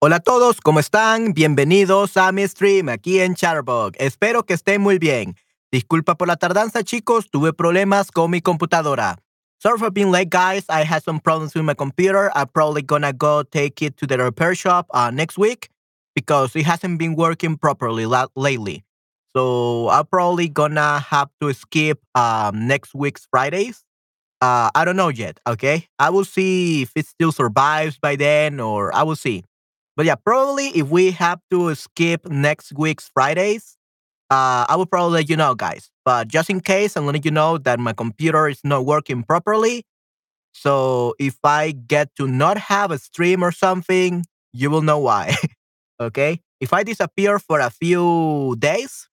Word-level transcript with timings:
Hola 0.00 0.16
a 0.16 0.20
todos, 0.20 0.60
¿cómo 0.60 0.78
están? 0.78 1.32
Bienvenidos 1.34 2.16
a 2.16 2.30
mi 2.30 2.46
stream 2.46 2.88
aquí 2.88 3.18
en 3.18 3.34
Charbug. 3.34 3.94
Espero 3.98 4.44
que 4.44 4.54
estén 4.54 4.80
muy 4.80 4.96
bien. 5.00 5.34
Disculpa 5.72 6.14
por 6.14 6.28
la 6.28 6.36
tardanza, 6.36 6.84
chicos. 6.84 7.28
Tuve 7.32 7.52
problemas 7.52 8.12
con 8.12 8.30
mi 8.30 8.40
computadora. 8.40 9.16
Sorry 9.60 9.76
for 9.76 9.90
being 9.90 10.12
late, 10.12 10.30
guys. 10.30 10.64
I 10.68 10.84
had 10.84 11.02
some 11.02 11.18
problems 11.18 11.52
with 11.56 11.64
my 11.64 11.74
computer. 11.74 12.30
I'm 12.36 12.46
probably 12.46 12.82
gonna 12.82 13.12
go 13.12 13.42
take 13.42 13.82
it 13.82 13.96
to 13.96 14.06
the 14.06 14.18
repair 14.18 14.54
shop 14.54 14.86
uh, 14.94 15.10
next 15.10 15.36
week 15.36 15.68
because 16.14 16.54
it 16.54 16.64
hasn't 16.64 17.00
been 17.00 17.16
working 17.16 17.56
properly 17.56 18.06
lately. 18.36 18.84
So 19.34 19.88
I'm 19.88 20.06
probably 20.06 20.48
gonna 20.48 21.00
have 21.00 21.30
to 21.40 21.52
skip 21.52 21.98
um, 22.14 22.68
next 22.68 22.94
week's 22.94 23.26
Fridays. 23.32 23.82
Uh, 24.40 24.70
I 24.76 24.84
don't 24.84 24.94
know 24.94 25.08
yet. 25.08 25.40
Okay, 25.44 25.88
I 25.98 26.10
will 26.10 26.24
see 26.24 26.82
if 26.82 26.92
it 26.94 27.06
still 27.06 27.32
survives 27.32 27.98
by 27.98 28.14
then, 28.14 28.60
or 28.60 28.94
I 28.94 29.02
will 29.02 29.16
see. 29.16 29.42
But 29.98 30.06
yeah, 30.06 30.14
probably 30.14 30.68
if 30.68 30.86
we 30.90 31.10
have 31.10 31.40
to 31.50 31.74
skip 31.74 32.24
next 32.30 32.72
week's 32.72 33.10
Fridays, 33.12 33.76
uh, 34.30 34.64
I 34.68 34.76
will 34.76 34.86
probably 34.86 35.14
let 35.14 35.28
you 35.28 35.34
know, 35.34 35.56
guys. 35.56 35.90
But 36.04 36.28
just 36.28 36.48
in 36.48 36.60
case, 36.60 36.96
I'm 36.96 37.04
letting 37.04 37.24
you 37.24 37.32
know 37.32 37.58
that 37.58 37.80
my 37.80 37.92
computer 37.92 38.46
is 38.46 38.60
not 38.62 38.86
working 38.86 39.24
properly. 39.24 39.82
So 40.52 41.16
if 41.18 41.38
I 41.42 41.72
get 41.72 42.14
to 42.14 42.28
not 42.28 42.58
have 42.58 42.92
a 42.92 42.98
stream 42.98 43.42
or 43.42 43.50
something, 43.50 44.24
you 44.52 44.70
will 44.70 44.82
know 44.82 45.00
why. 45.00 45.34
okay? 46.00 46.42
If 46.60 46.72
I 46.72 46.84
disappear 46.84 47.40
for 47.40 47.58
a 47.58 47.68
few 47.68 48.54
days, 48.60 49.08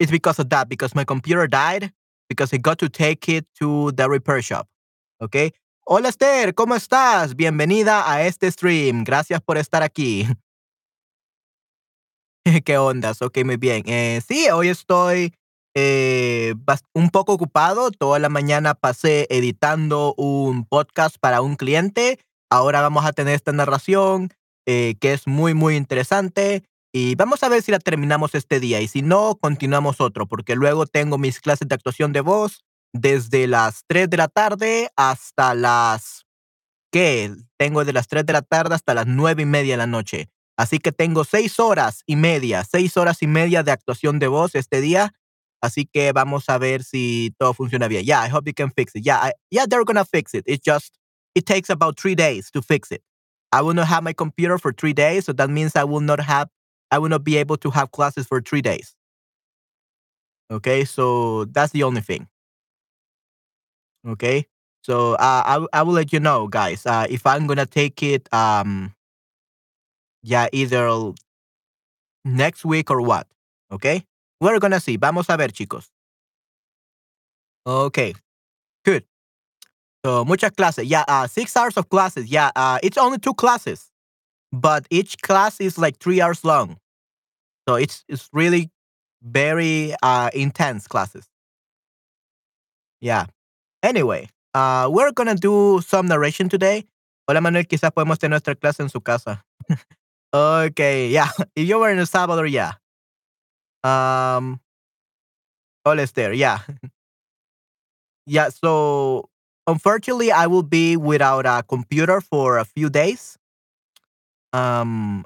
it's 0.00 0.10
because 0.10 0.38
of 0.38 0.48
that, 0.48 0.66
because 0.66 0.94
my 0.94 1.04
computer 1.04 1.46
died, 1.46 1.92
because 2.30 2.54
I 2.54 2.56
got 2.56 2.78
to 2.78 2.88
take 2.88 3.28
it 3.28 3.44
to 3.58 3.92
the 3.92 4.08
repair 4.08 4.40
shop. 4.40 4.66
Okay? 5.20 5.52
Hola 5.84 6.10
Esther, 6.10 6.54
¿cómo 6.54 6.76
estás? 6.76 7.34
Bienvenida 7.34 8.08
a 8.08 8.22
este 8.22 8.48
stream. 8.48 9.02
Gracias 9.02 9.40
por 9.40 9.58
estar 9.58 9.82
aquí. 9.82 10.28
¿Qué 12.64 12.78
ondas? 12.78 13.20
Ok, 13.20 13.44
muy 13.44 13.56
bien. 13.56 13.82
Eh, 13.86 14.20
sí, 14.26 14.48
hoy 14.50 14.68
estoy 14.68 15.34
eh, 15.74 16.54
un 16.94 17.10
poco 17.10 17.32
ocupado. 17.32 17.90
Toda 17.90 18.20
la 18.20 18.28
mañana 18.28 18.74
pasé 18.74 19.26
editando 19.28 20.14
un 20.16 20.64
podcast 20.66 21.16
para 21.18 21.42
un 21.42 21.56
cliente. 21.56 22.20
Ahora 22.48 22.80
vamos 22.80 23.04
a 23.04 23.12
tener 23.12 23.34
esta 23.34 23.50
narración 23.50 24.32
eh, 24.66 24.94
que 25.00 25.12
es 25.12 25.26
muy, 25.26 25.52
muy 25.52 25.74
interesante. 25.74 26.62
Y 26.92 27.16
vamos 27.16 27.42
a 27.42 27.48
ver 27.48 27.60
si 27.60 27.72
la 27.72 27.80
terminamos 27.80 28.36
este 28.36 28.60
día. 28.60 28.80
Y 28.80 28.86
si 28.86 29.02
no, 29.02 29.34
continuamos 29.34 30.00
otro, 30.00 30.26
porque 30.26 30.54
luego 30.54 30.86
tengo 30.86 31.18
mis 31.18 31.40
clases 31.40 31.66
de 31.66 31.74
actuación 31.74 32.12
de 32.12 32.20
voz 32.20 32.62
desde 32.92 33.46
las 33.46 33.84
3 33.86 34.08
de 34.10 34.16
la 34.16 34.28
tarde 34.28 34.90
hasta 34.96 35.54
las, 35.54 36.26
¿qué? 36.90 37.34
Tengo 37.58 37.84
de 37.84 37.92
las 37.92 38.08
3 38.08 38.26
de 38.26 38.32
la 38.32 38.42
tarde 38.42 38.74
hasta 38.74 38.94
las 38.94 39.06
9 39.06 39.42
y 39.42 39.46
media 39.46 39.74
de 39.74 39.78
la 39.78 39.86
noche. 39.86 40.28
Así 40.56 40.78
que 40.78 40.92
tengo 40.92 41.24
6 41.24 41.58
horas 41.60 42.02
y 42.06 42.16
media, 42.16 42.64
6 42.64 42.96
horas 42.96 43.22
y 43.22 43.26
media 43.26 43.62
de 43.62 43.72
actuación 43.72 44.18
de 44.18 44.28
voz 44.28 44.54
este 44.54 44.80
día. 44.80 45.12
Así 45.62 45.86
que 45.86 46.12
vamos 46.12 46.48
a 46.48 46.58
ver 46.58 46.82
si 46.82 47.34
todo 47.38 47.54
funciona 47.54 47.88
bien. 47.88 48.04
Yeah, 48.04 48.26
I 48.26 48.28
hope 48.28 48.48
you 48.48 48.54
can 48.54 48.70
fix 48.70 48.94
it. 48.94 49.04
Yeah, 49.04 49.30
yeah, 49.50 49.66
they're 49.66 49.84
gonna 49.84 50.04
fix 50.04 50.34
it. 50.34 50.44
It's 50.46 50.62
just, 50.64 50.98
it 51.34 51.46
takes 51.46 51.70
about 51.70 51.98
three 51.98 52.14
days 52.14 52.50
to 52.50 52.60
fix 52.60 52.90
it. 52.90 53.02
I 53.52 53.62
will 53.62 53.74
not 53.74 53.86
have 53.86 54.02
my 54.02 54.12
computer 54.12 54.58
for 54.58 54.72
three 54.72 54.92
days, 54.92 55.26
so 55.26 55.32
that 55.34 55.50
means 55.50 55.76
I 55.76 55.84
will 55.84 56.00
not 56.00 56.20
have, 56.20 56.48
I 56.90 56.98
will 56.98 57.10
not 57.10 57.22
be 57.22 57.36
able 57.36 57.56
to 57.58 57.70
have 57.70 57.92
classes 57.92 58.26
for 58.26 58.40
three 58.40 58.62
days. 58.62 58.94
Okay, 60.50 60.84
so 60.84 61.44
that's 61.46 61.72
the 61.72 61.82
only 61.84 62.00
thing. 62.00 62.26
Okay. 64.06 64.46
So 64.82 65.14
uh, 65.14 65.42
I 65.46 65.66
I 65.72 65.82
will 65.82 65.94
let 65.94 66.12
you 66.12 66.20
know, 66.20 66.48
guys, 66.48 66.86
uh, 66.86 67.06
if 67.08 67.26
I'm 67.26 67.46
gonna 67.46 67.66
take 67.66 68.02
it. 68.02 68.28
Um, 68.34 68.94
yeah, 70.22 70.48
either 70.52 71.12
next 72.24 72.64
week 72.64 72.90
or 72.90 73.00
what. 73.00 73.26
Okay. 73.70 74.04
We're 74.40 74.58
gonna 74.58 74.80
see. 74.80 74.96
Vamos 74.96 75.26
a 75.28 75.36
ver, 75.36 75.48
chicos. 75.48 75.88
Okay. 77.66 78.14
Good. 78.84 79.04
So 80.04 80.24
muchas 80.24 80.50
clases. 80.56 80.86
Yeah. 80.86 81.04
Uh, 81.08 81.26
six 81.26 81.56
hours 81.56 81.76
of 81.76 81.88
classes. 81.88 82.26
Yeah. 82.30 82.50
Uh, 82.56 82.78
it's 82.82 82.98
only 82.98 83.18
two 83.18 83.34
classes, 83.34 83.90
but 84.52 84.86
each 84.90 85.20
class 85.22 85.60
is 85.60 85.78
like 85.78 85.98
three 85.98 86.20
hours 86.20 86.44
long. 86.44 86.78
So 87.68 87.76
it's 87.76 88.04
it's 88.08 88.28
really 88.32 88.70
very 89.22 89.94
uh 90.02 90.30
intense 90.34 90.86
classes. 90.88 91.26
Yeah. 93.00 93.26
Anyway, 93.82 94.28
uh, 94.54 94.88
we're 94.90 95.10
gonna 95.10 95.34
do 95.34 95.80
some 95.84 96.06
narration 96.06 96.48
today. 96.48 96.86
Hola 97.26 97.40
Manuel, 97.40 97.66
quizás 97.66 97.90
podemos 97.90 98.18
tener 98.18 98.30
nuestra 98.30 98.54
clase 98.54 98.80
en 98.80 98.88
su 98.88 99.00
casa. 99.00 99.44
okay, 100.32 101.08
yeah. 101.08 101.28
If 101.56 101.66
you 101.68 101.78
were 101.78 101.90
in 101.90 101.98
El 101.98 102.06
Salvador, 102.06 102.46
yeah. 102.46 102.74
Um, 103.82 104.60
hola 105.84 106.06
there, 106.14 106.32
yeah. 106.32 106.60
yeah, 108.26 108.50
so 108.50 109.28
unfortunately, 109.66 110.30
I 110.30 110.46
will 110.46 110.62
be 110.62 110.96
without 110.96 111.44
a 111.46 111.64
computer 111.66 112.20
for 112.20 112.58
a 112.58 112.64
few 112.64 112.88
days. 112.88 113.36
Um, 114.52 115.24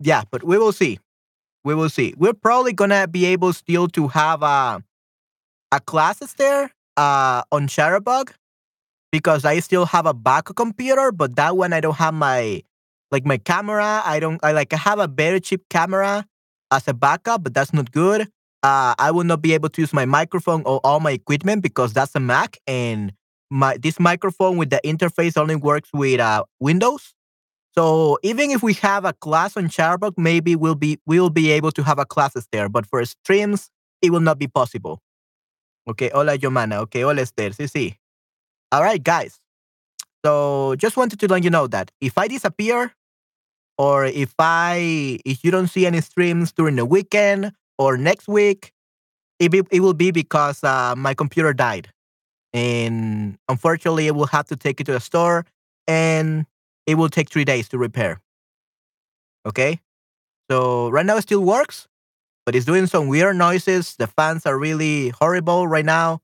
yeah, 0.00 0.24
but 0.30 0.44
we 0.44 0.58
will 0.58 0.72
see. 0.72 0.98
We 1.64 1.74
will 1.74 1.88
see. 1.88 2.12
We're 2.18 2.34
probably 2.34 2.74
gonna 2.74 3.08
be 3.08 3.24
able 3.24 3.54
still 3.54 3.88
to 3.88 4.08
have 4.08 4.42
a 4.42 4.82
a 5.72 5.80
classes 5.80 6.34
there 6.34 6.75
uh, 6.96 7.42
on 7.52 7.68
Shutterbug 7.68 8.30
because 9.12 9.44
I 9.44 9.60
still 9.60 9.86
have 9.86 10.06
a 10.06 10.14
backup 10.14 10.56
computer, 10.56 11.12
but 11.12 11.36
that 11.36 11.56
one 11.56 11.72
I 11.72 11.80
don't 11.80 11.96
have 11.96 12.14
my 12.14 12.62
like 13.10 13.24
my 13.24 13.38
camera. 13.38 14.02
I 14.04 14.20
don't 14.20 14.40
I 14.42 14.52
like 14.52 14.72
I 14.72 14.76
have 14.76 14.98
a 14.98 15.06
very 15.06 15.40
cheap 15.40 15.68
camera 15.70 16.26
as 16.70 16.88
a 16.88 16.94
backup, 16.94 17.42
but 17.44 17.54
that's 17.54 17.72
not 17.72 17.92
good. 17.92 18.22
Uh, 18.62 18.94
I 18.98 19.10
will 19.10 19.24
not 19.24 19.42
be 19.42 19.54
able 19.54 19.68
to 19.70 19.80
use 19.80 19.92
my 19.92 20.06
microphone 20.06 20.62
or 20.64 20.80
all 20.82 21.00
my 21.00 21.12
equipment 21.12 21.62
because 21.62 21.92
that's 21.92 22.14
a 22.14 22.20
Mac 22.20 22.58
and 22.66 23.12
my 23.50 23.76
this 23.76 24.00
microphone 24.00 24.56
with 24.56 24.70
the 24.70 24.80
interface 24.84 25.36
only 25.36 25.56
works 25.56 25.90
with 25.92 26.20
uh, 26.20 26.44
Windows. 26.58 27.14
So 27.78 28.18
even 28.22 28.50
if 28.50 28.62
we 28.62 28.72
have 28.74 29.04
a 29.04 29.12
class 29.12 29.56
on 29.56 29.68
Shutterbug, 29.68 30.14
maybe 30.16 30.56
we'll 30.56 30.74
be 30.74 30.98
we'll 31.06 31.30
be 31.30 31.50
able 31.52 31.70
to 31.72 31.82
have 31.82 31.98
a 31.98 32.06
classes 32.06 32.48
there, 32.50 32.68
but 32.68 32.86
for 32.86 33.04
streams 33.04 33.70
it 34.02 34.10
will 34.10 34.20
not 34.20 34.38
be 34.38 34.48
possible. 34.48 35.00
Okay, 35.88 36.10
hola 36.12 36.36
Yomana. 36.36 36.78
Okay, 36.80 37.02
hola 37.02 37.22
Esther. 37.22 37.50
Sí, 37.50 37.68
sí. 37.68 37.96
All 38.72 38.82
right, 38.82 39.02
guys. 39.02 39.40
So 40.24 40.74
just 40.76 40.96
wanted 40.96 41.20
to 41.20 41.28
let 41.28 41.44
you 41.44 41.50
know 41.50 41.68
that 41.68 41.92
if 42.00 42.18
I 42.18 42.26
disappear, 42.28 42.92
or 43.78 44.04
if 44.06 44.34
I 44.38 45.20
if 45.24 45.44
you 45.44 45.50
don't 45.50 45.68
see 45.68 45.86
any 45.86 46.00
streams 46.00 46.52
during 46.52 46.76
the 46.76 46.84
weekend 46.84 47.52
or 47.78 47.96
next 47.96 48.26
week, 48.26 48.72
it 49.38 49.50
be, 49.50 49.62
it 49.70 49.80
will 49.80 49.94
be 49.94 50.10
because 50.10 50.64
uh, 50.64 50.94
my 50.96 51.14
computer 51.14 51.52
died, 51.52 51.92
and 52.52 53.38
unfortunately, 53.48 54.08
I 54.08 54.12
will 54.12 54.26
have 54.26 54.46
to 54.48 54.56
take 54.56 54.80
it 54.80 54.84
to 54.84 54.92
the 54.92 55.00
store, 55.00 55.46
and 55.86 56.46
it 56.86 56.96
will 56.96 57.10
take 57.10 57.30
three 57.30 57.44
days 57.44 57.68
to 57.68 57.78
repair. 57.78 58.20
Okay, 59.46 59.80
so 60.50 60.88
right 60.90 61.06
now 61.06 61.16
it 61.16 61.22
still 61.22 61.44
works, 61.44 61.86
but 62.46 62.54
it's 62.54 62.64
doing 62.64 62.86
some 62.86 63.08
weird 63.08 63.36
noises. 63.36 63.96
The 63.98 64.06
fans 64.06 64.46
are 64.46 64.56
really 64.56 65.10
horrible 65.10 65.66
right 65.66 65.84
now. 65.84 66.20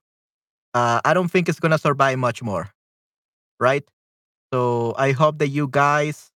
Uh, 0.72 1.00
I 1.04 1.12
don't 1.12 1.28
think 1.28 1.48
it's 1.48 1.60
gonna 1.60 1.78
survive 1.78 2.18
much 2.18 2.42
more, 2.42 2.70
right? 3.60 3.84
So 4.54 4.94
I 4.96 5.12
hope 5.12 5.38
that 5.38 5.48
you 5.48 5.68
guys 5.68 6.30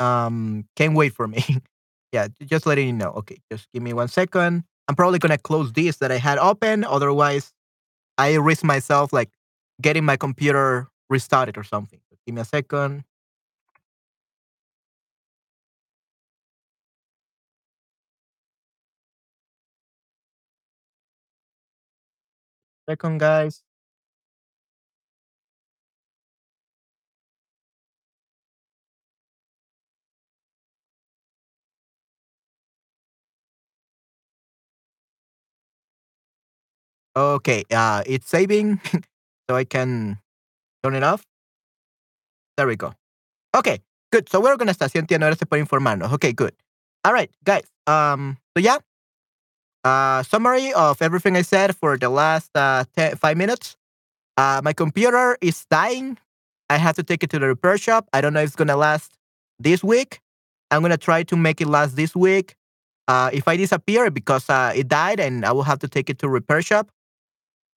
um 0.00 0.66
can 0.76 0.94
wait 0.94 1.12
for 1.14 1.26
me. 1.28 1.44
yeah, 2.12 2.28
just 2.46 2.64
letting 2.64 2.86
you 2.86 2.92
know. 2.92 3.10
Okay, 3.10 3.38
just 3.50 3.68
give 3.74 3.82
me 3.82 3.92
one 3.92 4.08
second. 4.08 4.64
I'm 4.88 4.96
probably 4.96 5.18
gonna 5.18 5.38
close 5.38 5.72
this 5.72 5.96
that 5.98 6.12
I 6.12 6.18
had 6.18 6.38
open. 6.38 6.84
Otherwise, 6.84 7.52
I 8.18 8.34
risk 8.36 8.64
myself 8.64 9.12
like 9.12 9.30
getting 9.82 10.04
my 10.04 10.16
computer 10.16 10.88
restarted 11.10 11.58
or 11.58 11.64
something. 11.64 12.00
So 12.10 12.16
give 12.26 12.34
me 12.34 12.40
a 12.42 12.44
second. 12.44 13.04
Second, 22.88 23.18
guys. 23.18 23.62
Okay, 37.14 37.64
uh, 37.70 38.02
it's 38.06 38.28
saving, 38.28 38.80
so 39.50 39.56
I 39.56 39.64
can 39.64 40.18
turn 40.82 40.94
it 40.94 41.02
off. 41.02 41.24
There 42.56 42.66
we 42.66 42.76
go. 42.76 42.94
Okay, 43.56 43.80
good. 44.12 44.28
So 44.28 44.40
we're 44.40 44.56
gonna 44.56 44.74
start. 44.74 44.92
Entiendo, 44.94 45.26
gracias 45.26 45.48
por 45.48 45.58
informarnos. 45.58 46.12
Okay, 46.14 46.32
good. 46.32 46.54
All 47.04 47.12
right, 47.12 47.30
guys. 47.44 47.64
Um, 47.86 48.38
so 48.56 48.62
yeah, 48.62 48.78
uh, 49.84 50.22
summary 50.22 50.72
of 50.72 51.00
everything 51.02 51.36
I 51.36 51.42
said 51.42 51.76
for 51.76 51.96
the 51.96 52.08
last 52.08 52.50
uh, 52.54 52.84
five 53.16 53.36
minutes. 53.36 53.76
Uh, 54.36 54.60
my 54.64 54.72
computer 54.72 55.36
is 55.40 55.64
dying. 55.70 56.18
I 56.70 56.78
have 56.78 56.96
to 56.96 57.02
take 57.02 57.22
it 57.22 57.30
to 57.30 57.38
the 57.38 57.46
repair 57.46 57.76
shop. 57.76 58.08
I 58.12 58.20
don't 58.20 58.32
know 58.32 58.40
if 58.40 58.48
it's 58.48 58.56
gonna 58.56 58.76
last 58.76 59.18
this 59.58 59.84
week. 59.84 60.20
I'm 60.70 60.80
gonna 60.82 60.96
try 60.96 61.22
to 61.24 61.36
make 61.36 61.60
it 61.60 61.68
last 61.68 61.96
this 61.96 62.16
week. 62.16 62.56
Uh, 63.08 63.30
if 63.32 63.46
I 63.46 63.56
disappear 63.56 64.10
because 64.10 64.48
uh, 64.48 64.72
it 64.74 64.88
died 64.88 65.20
and 65.20 65.44
I 65.44 65.52
will 65.52 65.64
have 65.64 65.80
to 65.80 65.88
take 65.88 66.08
it 66.08 66.18
to 66.20 66.28
repair 66.28 66.62
shop, 66.62 66.90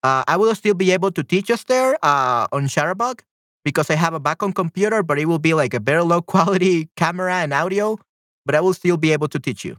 uh, 0.02 0.24
I 0.26 0.36
will 0.36 0.54
still 0.54 0.74
be 0.74 0.92
able 0.92 1.10
to 1.10 1.22
teach 1.22 1.50
us 1.50 1.64
there 1.64 1.98
uh, 2.02 2.46
on 2.52 2.68
Shutterbug 2.68 3.20
because 3.64 3.90
I 3.90 3.96
have 3.96 4.14
a 4.14 4.20
backup 4.20 4.54
computer, 4.54 5.02
but 5.02 5.18
it 5.18 5.26
will 5.26 5.40
be 5.40 5.52
like 5.52 5.74
a 5.74 5.80
very 5.80 6.02
low 6.02 6.22
quality 6.32 6.88
camera 6.96 7.34
and 7.34 7.52
audio, 7.52 7.98
but 8.46 8.54
I 8.54 8.60
will 8.60 8.74
still 8.74 8.96
be 8.96 9.12
able 9.12 9.28
to 9.28 9.38
teach 9.40 9.64
you. 9.64 9.76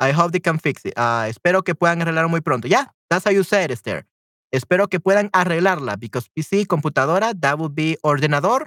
I 0.00 0.12
hope 0.12 0.32
they 0.32 0.40
can 0.40 0.58
fix 0.58 0.84
it. 0.84 0.94
Uh, 0.96 1.26
espero 1.28 1.62
que 1.62 1.74
puedan 1.74 2.02
arreglarlo 2.02 2.28
muy 2.28 2.40
pronto. 2.40 2.68
Yeah, 2.68 2.86
that's 3.08 3.24
how 3.24 3.30
you 3.30 3.44
say 3.44 3.64
it, 3.64 3.70
Esther. 3.70 4.04
Espero 4.52 4.88
que 4.88 5.00
puedan 5.00 5.30
arreglarla 5.32 5.96
because 5.96 6.28
PC, 6.28 6.66
computadora, 6.66 7.32
that 7.40 7.58
would 7.58 7.74
be 7.74 7.96
ordenador. 8.02 8.66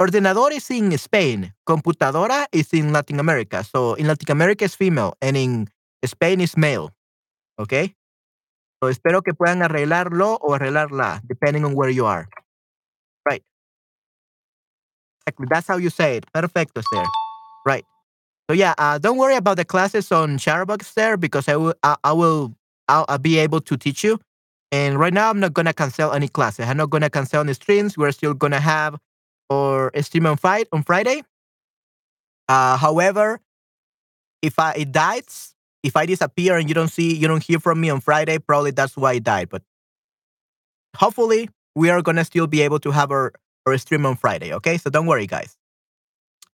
Ordenador 0.00 0.52
is 0.52 0.70
in 0.70 0.96
Spain. 0.98 1.54
Computadora 1.66 2.46
is 2.52 2.72
in 2.72 2.92
Latin 2.92 3.18
America. 3.20 3.64
So 3.64 3.94
in 3.94 4.06
Latin 4.06 4.30
America 4.30 4.64
is 4.64 4.76
female 4.76 5.16
and 5.20 5.36
in 5.36 5.70
Spain 6.04 6.40
is 6.40 6.56
male. 6.56 6.90
Okay? 7.58 7.94
So 8.82 8.88
espero 8.88 9.22
que 9.22 9.34
puedan 9.34 9.62
arreglarlo 9.62 10.38
o 10.40 10.54
arreglarla, 10.54 11.20
depending 11.24 11.64
on 11.64 11.74
where 11.74 11.90
you 11.90 12.06
are. 12.06 12.28
Right. 13.26 13.42
Exactly. 15.26 15.46
That's 15.50 15.66
how 15.66 15.78
you 15.78 15.90
say 15.90 16.18
it. 16.18 16.26
Perfecto, 16.32 16.80
Esther. 16.80 17.04
Right. 17.66 17.84
So 18.48 18.54
yeah, 18.54 18.74
uh, 18.76 18.98
don't 18.98 19.16
worry 19.16 19.36
about 19.36 19.56
the 19.56 19.64
classes 19.64 20.12
on 20.12 20.38
Shutterbug 20.38 20.92
there 20.94 21.16
because 21.16 21.48
I 21.48 21.56
will, 21.56 21.74
I, 21.82 21.96
I 22.04 22.12
will, 22.12 22.54
I'll, 22.88 23.06
I'll 23.08 23.18
be 23.18 23.38
able 23.38 23.60
to 23.62 23.76
teach 23.76 24.04
you 24.04 24.20
and 24.74 24.98
right 24.98 25.14
now, 25.14 25.30
I'm 25.30 25.38
not 25.38 25.54
gonna 25.54 25.72
cancel 25.72 26.10
any 26.10 26.26
classes. 26.26 26.66
I'm 26.66 26.76
not 26.76 26.90
gonna 26.90 27.08
cancel 27.08 27.38
any 27.38 27.54
streams. 27.54 27.96
We're 27.96 28.10
still 28.10 28.34
gonna 28.34 28.58
have 28.58 28.98
our 29.48 29.92
stream 30.02 30.26
on 30.26 30.36
Friday. 30.36 30.68
On 30.72 30.82
Friday. 30.82 31.22
Uh, 32.48 32.76
however, 32.76 33.38
if 34.42 34.58
I 34.58 34.72
it 34.72 34.90
dies, 34.90 35.54
if 35.84 35.96
I 35.96 36.06
disappear 36.06 36.56
and 36.56 36.68
you 36.68 36.74
don't 36.74 36.88
see, 36.88 37.14
you 37.14 37.28
don't 37.28 37.40
hear 37.40 37.60
from 37.60 37.80
me 37.80 37.88
on 37.88 38.00
Friday, 38.00 38.38
probably 38.38 38.72
that's 38.72 38.96
why 38.96 39.12
it 39.12 39.22
died. 39.22 39.48
But 39.48 39.62
hopefully, 40.96 41.50
we 41.76 41.88
are 41.90 42.02
gonna 42.02 42.24
still 42.24 42.48
be 42.48 42.62
able 42.62 42.80
to 42.80 42.90
have 42.90 43.12
our 43.12 43.32
our 43.66 43.78
stream 43.78 44.04
on 44.04 44.16
Friday. 44.16 44.52
Okay, 44.54 44.76
so 44.76 44.90
don't 44.90 45.06
worry, 45.06 45.28
guys. 45.28 45.56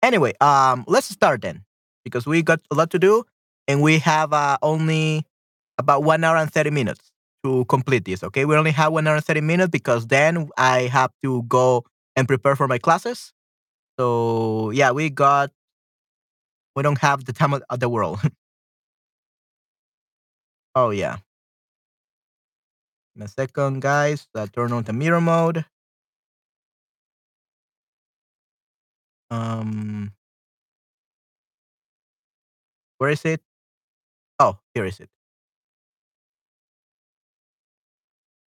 Anyway, 0.02 0.31
um, 0.40 0.86
let's 0.88 1.10
start 1.10 1.42
then 1.42 1.65
because 2.06 2.28
we 2.28 2.44
got 2.44 2.62
a 2.72 2.75
lot 2.75 2.92
to 2.92 3.00
do 3.00 3.25
and 3.68 3.81
we 3.81 4.00
have 4.00 4.34
uh, 4.34 4.57
only 4.63 5.25
about 5.80 6.04
one 6.04 6.24
hour 6.24 6.38
and 6.38 6.52
thirty 6.54 6.72
minutes 6.72 7.12
to 7.44 7.66
complete 7.66 8.06
this. 8.06 8.24
Okay, 8.24 8.46
we 8.46 8.56
only 8.56 8.72
have 8.72 8.94
one 8.94 9.07
hour 9.07 9.18
and 9.18 9.25
thirty 9.25 9.42
minutes 9.42 9.72
because 9.72 10.07
then 10.07 10.50
I 10.57 10.84
have 10.84 11.12
to 11.24 11.44
go 11.44 11.86
and 12.16 12.28
prepare 12.28 12.56
for 12.56 12.68
my 12.69 12.80
classes. 12.80 13.34
So 14.00 14.72
yeah, 14.72 14.92
we 14.92 15.10
got 15.10 15.52
we 16.75 16.84
don't 16.84 17.00
have 17.00 17.25
the 17.25 17.34
time 17.34 17.54
of 17.54 17.80
the 17.80 17.90
world. 17.90 18.19
oh 20.75 20.90
yeah. 20.92 21.18
In 23.16 23.22
a 23.24 23.28
second, 23.28 23.81
guys. 23.81 24.28
I 24.36 24.46
turn 24.46 24.72
on 24.74 24.84
the 24.84 24.94
mirror 24.94 25.22
mode. 25.22 25.66
Um, 29.31 30.13
where 32.97 33.09
is 33.09 33.25
it? 33.25 33.42
Oh, 34.39 34.59
here 34.74 34.86
is 34.86 35.00
it. 35.00 35.09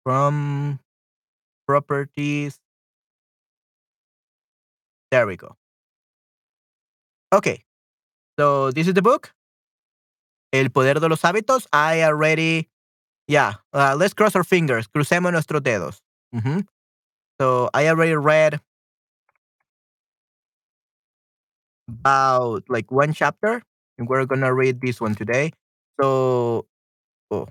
from 0.06 0.80
properties. 1.68 2.60
There 5.12 5.26
we 5.26 5.36
go. 5.36 5.56
Okay. 7.34 7.64
So 8.40 8.72
this 8.72 8.88
is 8.88 8.94
the 8.94 9.02
book. 9.02 9.34
El 10.54 10.70
poder 10.70 11.00
de 11.00 11.10
los 11.10 11.22
hábitos. 11.22 11.66
I 11.74 12.04
already, 12.04 12.70
yeah. 13.28 13.56
Uh, 13.74 13.96
let's 13.98 14.14
cross 14.14 14.36
our 14.36 14.44
fingers. 14.44 14.88
Crucemos 14.88 15.32
nuestros 15.32 15.62
dedos. 15.62 16.02
Mm 16.34 16.42
-hmm. 16.42 16.68
So 17.42 17.70
I 17.74 17.88
already 17.90 18.16
read 18.16 18.62
about 21.88 22.64
like 22.70 22.92
one 22.92 23.14
chapter, 23.14 23.62
and 23.98 24.08
we're 24.08 24.26
gonna 24.26 24.54
read 24.54 24.82
this 24.82 25.02
one 25.02 25.16
today. 25.16 25.52
So, 26.02 26.68
oh, 27.32 27.48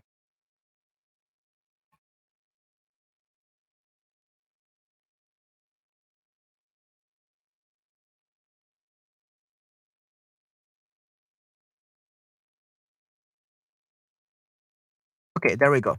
Okay, 15.38 15.56
there 15.56 15.70
we 15.70 15.80
go. 15.80 15.96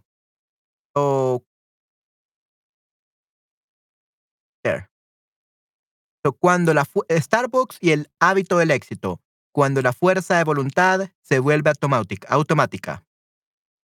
So 0.95 1.43
there. 4.63 4.89
So, 6.23 6.33
cuando 6.33 6.73
la 6.73 6.85
Starbucks 7.09 7.77
y 7.81 7.91
el 7.91 8.09
hábito 8.19 8.57
del 8.57 8.71
éxito. 8.71 9.21
Cuando 9.55 9.81
la 9.81 9.93
fuerza 9.93 10.35
de 10.35 10.43
voluntad 10.43 11.09
se 11.21 11.39
vuelve 11.39 11.71
automática. 11.71 13.05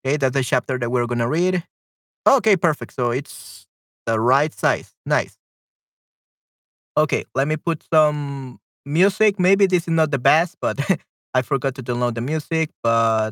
Okay, 0.03 0.17
that's 0.17 0.33
the 0.33 0.43
chapter 0.43 0.77
that 0.77 0.89
we're 0.89 1.05
going 1.05 1.19
to 1.19 1.29
read. 1.29 1.63
Okay, 2.27 2.57
perfect. 2.57 2.93
So 2.93 3.11
it's 3.11 3.67
the 4.05 4.19
right 4.19 4.53
size. 4.53 4.93
Nice. 5.05 5.37
Okay, 6.97 7.23
let 7.33 7.47
me 7.47 7.55
put 7.55 7.85
some 7.89 8.59
music. 8.85 9.39
Maybe 9.39 9.65
this 9.65 9.83
is 9.83 9.93
not 9.93 10.11
the 10.11 10.19
best, 10.19 10.57
but 10.59 10.77
I 11.33 11.41
forgot 11.41 11.75
to 11.75 11.83
download 11.83 12.15
the 12.15 12.21
music. 12.21 12.71
But 12.83 13.31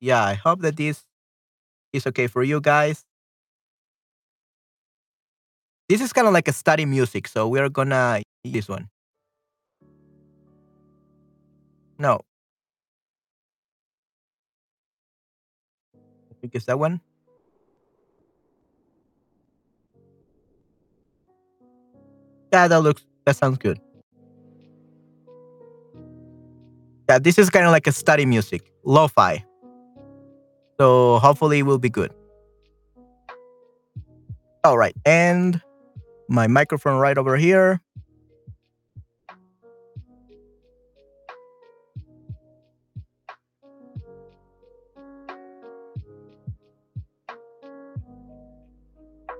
yeah, 0.00 0.24
I 0.24 0.34
hope 0.34 0.62
that 0.62 0.76
this 0.76 1.04
is 1.92 2.06
okay 2.06 2.28
for 2.28 2.42
you 2.42 2.62
guys. 2.62 3.04
This 5.90 6.00
is 6.00 6.14
kind 6.14 6.26
of 6.26 6.32
like 6.32 6.48
a 6.48 6.52
study 6.54 6.86
music, 6.86 7.28
so 7.28 7.46
we're 7.46 7.68
gonna 7.68 8.22
use 8.42 8.54
this 8.54 8.68
one. 8.68 8.88
No. 12.02 12.20
I 15.94 16.34
think 16.40 16.56
it's 16.56 16.64
that 16.66 16.80
one. 16.80 17.00
Yeah, 22.52 22.66
that 22.66 22.80
looks 22.80 23.04
that 23.24 23.36
sounds 23.36 23.58
good. 23.58 23.78
Yeah, 27.08 27.20
this 27.20 27.38
is 27.38 27.50
kind 27.50 27.66
of 27.66 27.70
like 27.70 27.86
a 27.86 27.92
study 27.92 28.26
music, 28.26 28.72
lo-fi. 28.82 29.44
So 30.80 31.20
hopefully 31.20 31.60
it 31.60 31.62
will 31.62 31.78
be 31.78 31.88
good. 31.88 32.12
All 34.64 34.76
right. 34.76 34.94
And 35.04 35.62
my 36.28 36.48
microphone 36.48 36.98
right 36.98 37.16
over 37.16 37.36
here. 37.36 37.80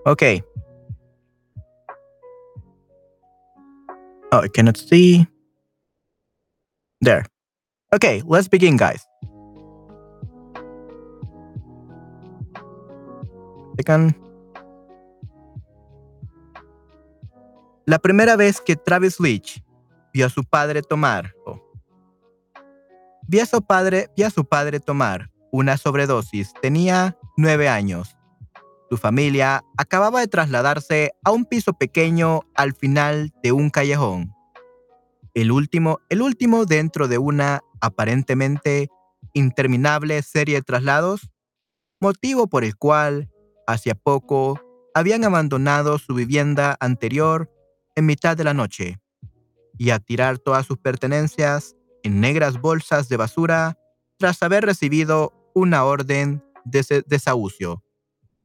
Okay. 0.05 0.43
Oh, 4.33 4.41
I 4.43 4.49
cannot 4.49 4.77
see. 4.77 5.27
There. 7.01 7.27
Okay, 7.95 8.23
let's 8.27 8.49
begin, 8.49 8.77
guys. 8.77 9.07
La 17.87 17.99
primera 17.99 18.37
vez 18.37 18.61
que 18.61 18.77
Travis 18.77 19.19
Leach 19.19 19.63
vio 20.15 20.27
a 20.27 20.31
su 20.31 20.45
padre 20.45 20.83
tomar, 20.83 21.33
oh, 21.45 21.61
vio, 23.27 23.43
a 23.43 23.47
su 23.47 23.61
padre, 23.61 24.09
vio 24.17 24.27
a 24.27 24.31
su 24.31 24.45
padre 24.45 24.79
tomar 24.79 25.31
una 25.51 25.77
sobredosis, 25.77 26.53
tenía 26.63 27.17
nueve 27.37 27.69
años. 27.69 28.17
Su 28.93 28.99
familia 28.99 29.65
acababa 29.79 30.21
de 30.21 30.29
trasladarse 30.29 31.13
a 31.25 31.31
un 31.31 31.47
piso 31.47 31.73
pequeño 31.73 32.43
al 32.55 32.75
final 32.75 33.33
de 33.43 33.51
un 33.51 33.71
callejón. 33.71 34.35
El 35.33 35.51
último, 35.51 36.01
el 36.11 36.21
último 36.21 36.67
dentro 36.67 37.09
de 37.09 37.17
una 37.17 37.63
aparentemente 37.81 38.91
interminable 39.33 40.21
serie 40.21 40.57
de 40.57 40.63
traslados, 40.63 41.31
motivo 42.03 42.49
por 42.49 42.65
el 42.65 42.77
cual 42.77 43.31
Hacia 43.67 43.95
poco, 43.95 44.61
habían 44.93 45.25
abandonado 45.25 45.97
su 45.97 46.13
vivienda 46.13 46.77
anterior 46.79 47.51
en 47.97 48.05
mitad 48.05 48.37
de 48.37 48.45
la 48.45 48.53
noche 48.53 49.01
y 49.79 49.89
a 49.89 50.01
tirar 50.01 50.39
todas 50.39 50.67
sus 50.67 50.77
pertenencias 50.77 51.77
en 52.03 52.21
negras 52.21 52.61
bolsas 52.61 53.09
de 53.09 53.17
basura 53.17 53.79
tras 54.19 54.43
haber 54.43 54.67
recibido 54.67 55.33
una 55.55 55.85
orden 55.85 56.45
de 56.67 57.03
desahucio. 57.07 57.83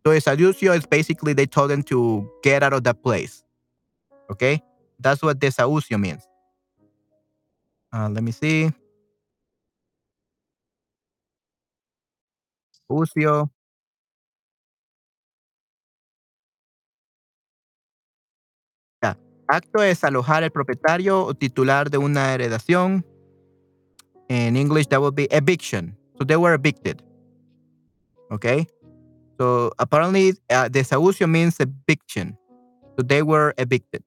So 0.07 0.13
desahucio 0.13 0.73
is 0.73 0.85
basically 0.85 1.33
they 1.33 1.45
told 1.45 1.69
them 1.69 1.83
to 1.83 2.31
get 2.41 2.63
out 2.63 2.71
of 2.71 2.85
that 2.85 3.03
place. 3.03 3.43
Okay? 4.31 4.63
That's 5.01 5.21
what 5.21 5.37
desahucio 5.37 5.99
means. 5.99 6.25
Uh, 7.91 8.07
let 8.07 8.23
me 8.23 8.31
see. 8.31 8.71
Ucio. 12.89 13.51
Ya. 19.03 19.17
Acto 19.49 19.83
es 19.83 20.05
alojar 20.05 20.43
el 20.43 20.51
propietario 20.51 21.25
o 21.25 21.33
titular 21.33 21.89
de 21.89 21.97
una 21.97 22.33
heredación. 22.33 23.03
In 24.29 24.55
English, 24.55 24.87
that 24.87 25.01
would 25.01 25.15
be 25.15 25.27
eviction. 25.31 25.97
So 26.17 26.23
they 26.23 26.37
were 26.37 26.53
evicted. 26.53 27.03
Okay. 28.31 28.67
So 29.39 29.72
apparently, 29.77 30.34
uh, 30.50 30.70
desahucio 30.70 31.29
means 31.29 31.60
eviction. 31.60 32.38
So 32.98 33.03
they 33.06 33.22
were 33.22 33.53
evicted. 33.58 34.03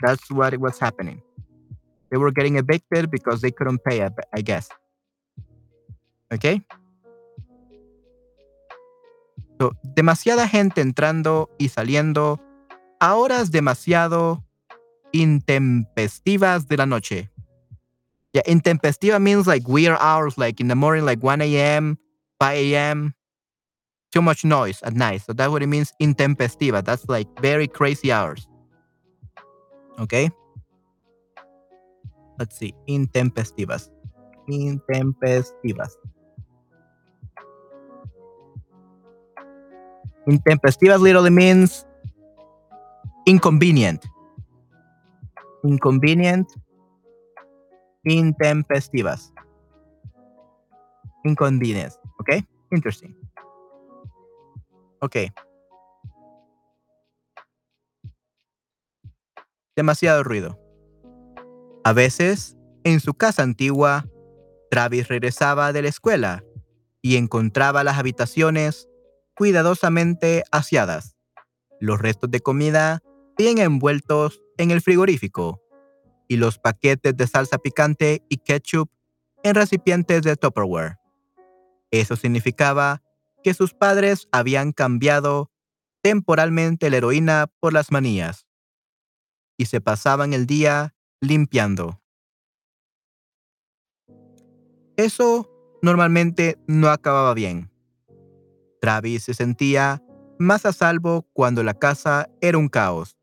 That's 0.00 0.30
what 0.30 0.56
was 0.58 0.78
happening. 0.78 1.22
They 2.10 2.18
were 2.18 2.30
getting 2.30 2.56
evicted 2.56 3.10
because 3.10 3.40
they 3.40 3.50
couldn't 3.50 3.84
pay, 3.84 4.06
I 4.34 4.40
guess. 4.40 4.68
Okay. 6.32 6.62
So, 9.60 9.72
demasiada 9.94 10.48
gente 10.48 10.80
entrando 10.80 11.48
y 11.58 11.68
saliendo 11.68 12.40
a 13.00 13.14
horas 13.14 13.50
demasiado 13.50 14.42
intempestivas 15.12 16.66
de 16.66 16.76
la 16.76 16.86
noche. 16.86 17.30
Yeah, 18.32 18.42
intempestiva 18.46 19.20
means 19.20 19.46
like 19.46 19.68
weird 19.68 19.98
hours, 20.00 20.36
like 20.38 20.58
in 20.58 20.68
the 20.68 20.74
morning, 20.74 21.04
like 21.04 21.22
1 21.22 21.42
a.m., 21.42 21.98
5 22.40 22.56
a.m. 22.56 23.14
Too 24.12 24.22
much 24.22 24.44
noise 24.44 24.82
at 24.82 24.92
night. 24.92 25.22
So 25.22 25.32
that's 25.32 25.50
what 25.50 25.62
it 25.62 25.68
means 25.68 25.92
intempestiva. 26.00 26.84
That's 26.84 27.08
like 27.08 27.26
very 27.40 27.66
crazy 27.66 28.12
hours. 28.12 28.46
Okay. 29.98 30.30
Let's 32.38 32.56
see. 32.56 32.74
Intempestivas. 32.88 33.88
Intempestivas. 34.50 35.96
Intempestivas 40.28 41.00
literally 41.00 41.30
means 41.30 41.86
inconvenient. 43.26 44.06
Inconvenient. 45.64 46.52
Intempestivas. 48.06 49.30
Inconvenience. 51.24 51.98
Okay. 52.20 52.42
Interesting. 52.72 53.14
Okay. 55.02 55.32
Demasiado 59.74 60.22
ruido. 60.22 60.60
A 61.82 61.92
veces, 61.92 62.56
en 62.84 63.00
su 63.00 63.14
casa 63.14 63.42
antigua, 63.42 64.06
Travis 64.70 65.08
regresaba 65.08 65.72
de 65.72 65.82
la 65.82 65.88
escuela 65.88 66.44
y 67.02 67.16
encontraba 67.16 67.82
las 67.82 67.98
habitaciones 67.98 68.88
cuidadosamente 69.34 70.44
aseadas, 70.52 71.16
los 71.80 72.00
restos 72.00 72.30
de 72.30 72.38
comida 72.38 73.02
bien 73.36 73.58
envueltos 73.58 74.40
en 74.56 74.70
el 74.70 74.82
frigorífico 74.82 75.60
y 76.28 76.36
los 76.36 76.60
paquetes 76.60 77.16
de 77.16 77.26
salsa 77.26 77.58
picante 77.58 78.22
y 78.28 78.36
ketchup 78.36 78.88
en 79.42 79.56
recipientes 79.56 80.22
de 80.22 80.36
Tupperware. 80.36 80.98
Eso 81.90 82.14
significaba 82.14 83.02
que 83.42 83.54
sus 83.54 83.74
padres 83.74 84.28
habían 84.32 84.72
cambiado 84.72 85.50
temporalmente 86.02 86.90
la 86.90 86.96
heroína 86.98 87.46
por 87.60 87.72
las 87.72 87.92
manías 87.92 88.46
y 89.56 89.66
se 89.66 89.80
pasaban 89.80 90.32
el 90.32 90.46
día 90.46 90.94
limpiando. 91.20 92.00
Eso 94.96 95.48
normalmente 95.82 96.58
no 96.66 96.88
acababa 96.88 97.34
bien. 97.34 97.70
Travis 98.80 99.24
se 99.24 99.34
sentía 99.34 100.02
más 100.38 100.66
a 100.66 100.72
salvo 100.72 101.26
cuando 101.32 101.62
la 101.62 101.74
casa 101.74 102.28
era 102.40 102.58
un 102.58 102.68
caos 102.68 103.16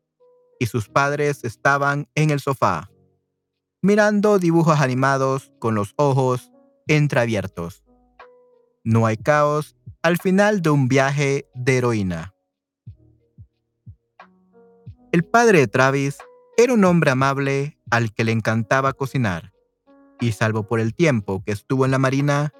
y 0.58 0.66
sus 0.66 0.88
padres 0.88 1.44
estaban 1.44 2.08
en 2.14 2.30
el 2.30 2.40
sofá, 2.40 2.90
mirando 3.82 4.38
dibujos 4.38 4.80
animados 4.80 5.52
con 5.58 5.74
los 5.74 5.92
ojos 5.96 6.50
entreabiertos. 6.86 7.84
No 8.84 9.06
hay 9.06 9.16
caos 9.16 9.76
al 10.02 10.16
final 10.16 10.62
de 10.62 10.70
un 10.70 10.88
viaje 10.88 11.46
de 11.54 11.78
heroína. 11.78 12.34
El 15.12 15.24
padre 15.24 15.58
de 15.58 15.68
Travis 15.68 16.18
era 16.56 16.72
un 16.72 16.84
hombre 16.84 17.10
amable 17.10 17.78
al 17.90 18.14
que 18.14 18.24
le 18.24 18.32
encantaba 18.32 18.92
cocinar, 18.92 19.52
y 20.20 20.32
salvo 20.32 20.66
por 20.66 20.80
el 20.80 20.94
tiempo 20.94 21.42
que 21.44 21.52
estuvo 21.52 21.84
en 21.84 21.90
la 21.90 21.98
Marina, 21.98 22.52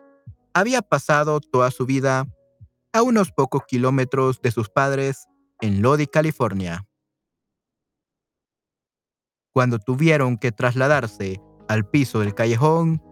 había 0.53 0.83
pasado 0.83 1.41
toda 1.41 1.71
su 1.71 1.87
vida 1.87 2.27
a 2.93 3.03
unos 3.03 3.31
pocos 3.33 3.63
kilómetros 3.67 4.43
de 4.43 4.51
sus 4.51 4.69
padres 4.69 5.29
en 5.61 5.81
Lodi, 5.81 6.07
California. 6.07 6.87
Cuando 9.53 9.79
tuvieron 9.79 10.37
que 10.37 10.53
trasladarse 10.53 11.41
al 11.69 11.89
piso 11.89 12.21
del 12.21 12.35
callejón, 12.35 13.03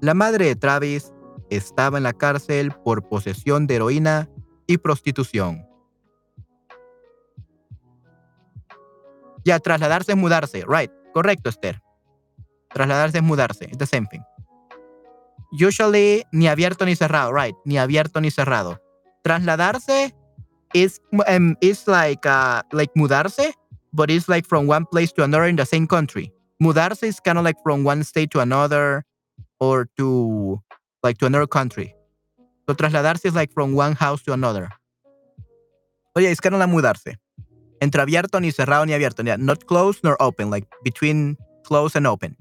la 0.00 0.14
madre 0.14 0.46
de 0.46 0.56
Travis 0.56 1.13
estaba 1.50 1.98
en 1.98 2.04
la 2.04 2.12
cárcel 2.12 2.72
por 2.84 3.08
posesión 3.08 3.66
de 3.66 3.76
heroína 3.76 4.28
y 4.66 4.78
prostitución. 4.78 5.66
Ya, 9.44 9.58
trasladarse 9.58 10.12
es 10.12 10.18
mudarse, 10.18 10.64
right. 10.66 10.90
Correcto, 11.12 11.50
Esther. 11.50 11.80
Trasladarse 12.72 13.18
es 13.18 13.24
mudarse. 13.24 13.66
It's 13.66 13.78
the 13.78 13.86
same 13.86 14.06
thing. 14.06 14.22
Usually, 15.52 16.24
ni 16.32 16.48
abierto 16.48 16.84
ni 16.84 16.96
cerrado, 16.96 17.32
right. 17.32 17.54
Ni 17.64 17.78
abierto 17.78 18.20
ni 18.20 18.30
cerrado. 18.30 18.80
Trasladarse 19.22 20.14
is 20.72 21.00
um, 21.28 21.56
is 21.60 21.86
like 21.86 22.26
uh, 22.26 22.62
like 22.72 22.92
mudarse, 22.96 23.52
but 23.92 24.10
it's 24.10 24.28
like 24.28 24.46
from 24.46 24.66
one 24.66 24.86
place 24.86 25.12
to 25.12 25.22
another 25.22 25.46
in 25.46 25.56
the 25.56 25.64
same 25.64 25.86
country. 25.86 26.32
Mudarse 26.60 27.04
is 27.04 27.20
kind 27.20 27.38
of 27.38 27.44
like 27.44 27.56
from 27.62 27.84
one 27.84 28.02
state 28.02 28.30
to 28.32 28.40
another, 28.40 29.04
or 29.60 29.86
to 29.96 30.60
like 31.04 31.18
to 31.18 31.26
another 31.26 31.46
country. 31.46 31.94
So 32.66 32.74
trasladarse 32.74 33.26
is 33.26 33.34
like 33.34 33.52
from 33.52 33.74
one 33.74 33.94
house 33.94 34.22
to 34.24 34.32
another. 34.32 34.70
Oye, 36.16 36.30
es 36.30 36.40
kind 36.40 36.54
of 36.54 36.60
like 36.60 36.70
mudarse. 36.70 37.18
entre 37.84 38.00
abierto 38.00 38.40
ni 38.40 38.50
cerrado 38.50 38.86
ni 38.86 38.94
abierto, 38.94 39.22
not 39.38 39.64
closed 39.66 40.00
nor 40.02 40.16
open, 40.20 40.50
like 40.50 40.66
between 40.82 41.36
closed 41.64 41.96
and 41.96 42.06
open. 42.06 42.36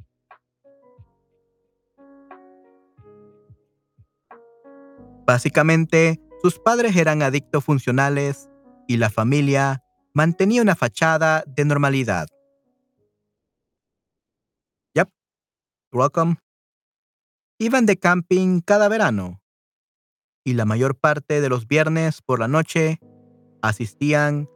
Básicamente, 5.25 6.20
sus 6.41 6.60
padres 6.60 6.96
eran 6.96 7.22
adictos 7.22 7.63
funcionales 7.63 8.50
y 8.88 8.98
la 8.98 9.10
familia 9.10 9.82
mantenía 10.13 10.62
una 10.62 10.75
fachada 10.75 11.43
de 11.48 11.65
normalidad. 11.65 12.27
Yep. 14.96 15.10
Welcome. 15.91 16.42
Iban 17.63 17.86
de 17.86 17.96
camping 17.96 18.60
cada 18.60 18.89
verano 18.89 19.41
y 20.43 20.51
la 20.51 20.65
mayor 20.65 21.00
parte 21.00 21.39
de 21.39 21.48
los 21.48 21.65
viernes 21.65 22.22
por 22.22 22.41
la 22.41 22.50
noche 22.50 23.00
asistían 23.62 24.50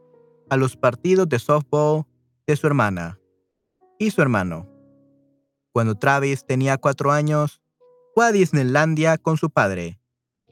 a 0.50 0.58
los 0.58 0.76
partidos 0.76 1.26
de 1.26 1.38
softball 1.38 2.04
de 2.46 2.54
su 2.54 2.66
hermana 2.66 3.18
y 3.98 4.10
su 4.10 4.20
hermano. 4.20 4.68
Cuando 5.72 5.94
Travis 5.94 6.44
tenía 6.44 6.76
cuatro 6.76 7.10
años, 7.10 7.62
fue 8.14 8.26
a 8.26 8.32
Disneylandia 8.32 9.16
con 9.16 9.38
su 9.38 9.48
padre 9.48 9.98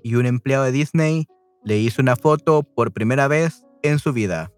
y 0.02 0.14
un 0.14 0.24
empleado 0.24 0.64
de 0.64 0.72
Disney 0.72 1.26
le 1.62 1.76
hizo 1.76 2.00
una 2.00 2.16
foto 2.16 2.62
por 2.62 2.90
primera 2.90 3.28
vez 3.28 3.66
en 3.82 3.98
su 3.98 4.14
vida. 4.14 4.50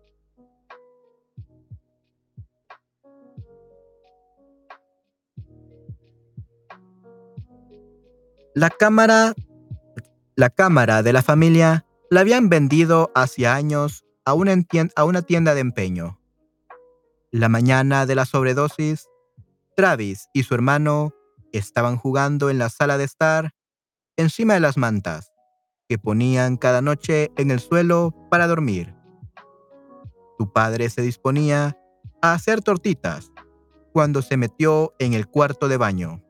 La 8.59 8.71
cámara, 8.71 9.35
la 10.35 10.51
cámara 10.51 11.05
de 11.05 11.13
la 11.13 11.23
familia 11.23 11.87
la 12.11 12.23
habían 12.23 12.49
vendido 12.49 13.13
hacia 13.15 13.55
años 13.55 14.05
a 14.25 14.35
una, 14.35 14.61
tienda 15.23 15.55
de 15.55 15.61
empeño. 15.61 16.19
La 17.31 17.49
mañana 17.49 18.05
de 18.05 18.17
la 18.17 18.25
sobredosis, 18.25 19.07
Travis 19.77 20.29
y 20.33 20.43
su 20.43 20.57
hermano 20.57 21.15
estaban 21.53 21.99
jugando 21.99 22.51
en 22.51 22.59
la 22.59 22.69
sala 22.69 22.99
de 22.99 23.05
estar 23.05 23.53
encima 24.17 24.55
de 24.55 24.61
las 24.61 24.77
mantas 24.77 25.31
que 25.89 25.97
ponían 25.97 26.57
cada 26.57 26.83
noche 26.83 27.31
en 27.37 27.53
el 27.53 27.61
suelo 27.61 28.13
para 28.29 28.49
dormir. 28.49 28.93
Su 30.37 30.53
padre 30.53 30.91
se 30.91 31.03
disponía 31.03 31.79
a 32.21 32.33
hacer 32.33 32.61
tortitas 32.63 33.31
cuando 33.93 34.21
se 34.21 34.37
metió 34.37 34.95
en 34.99 35.15
el 35.15 35.29
cuarto 35.29 35.69
de 35.69 35.77
baño. 35.77 36.25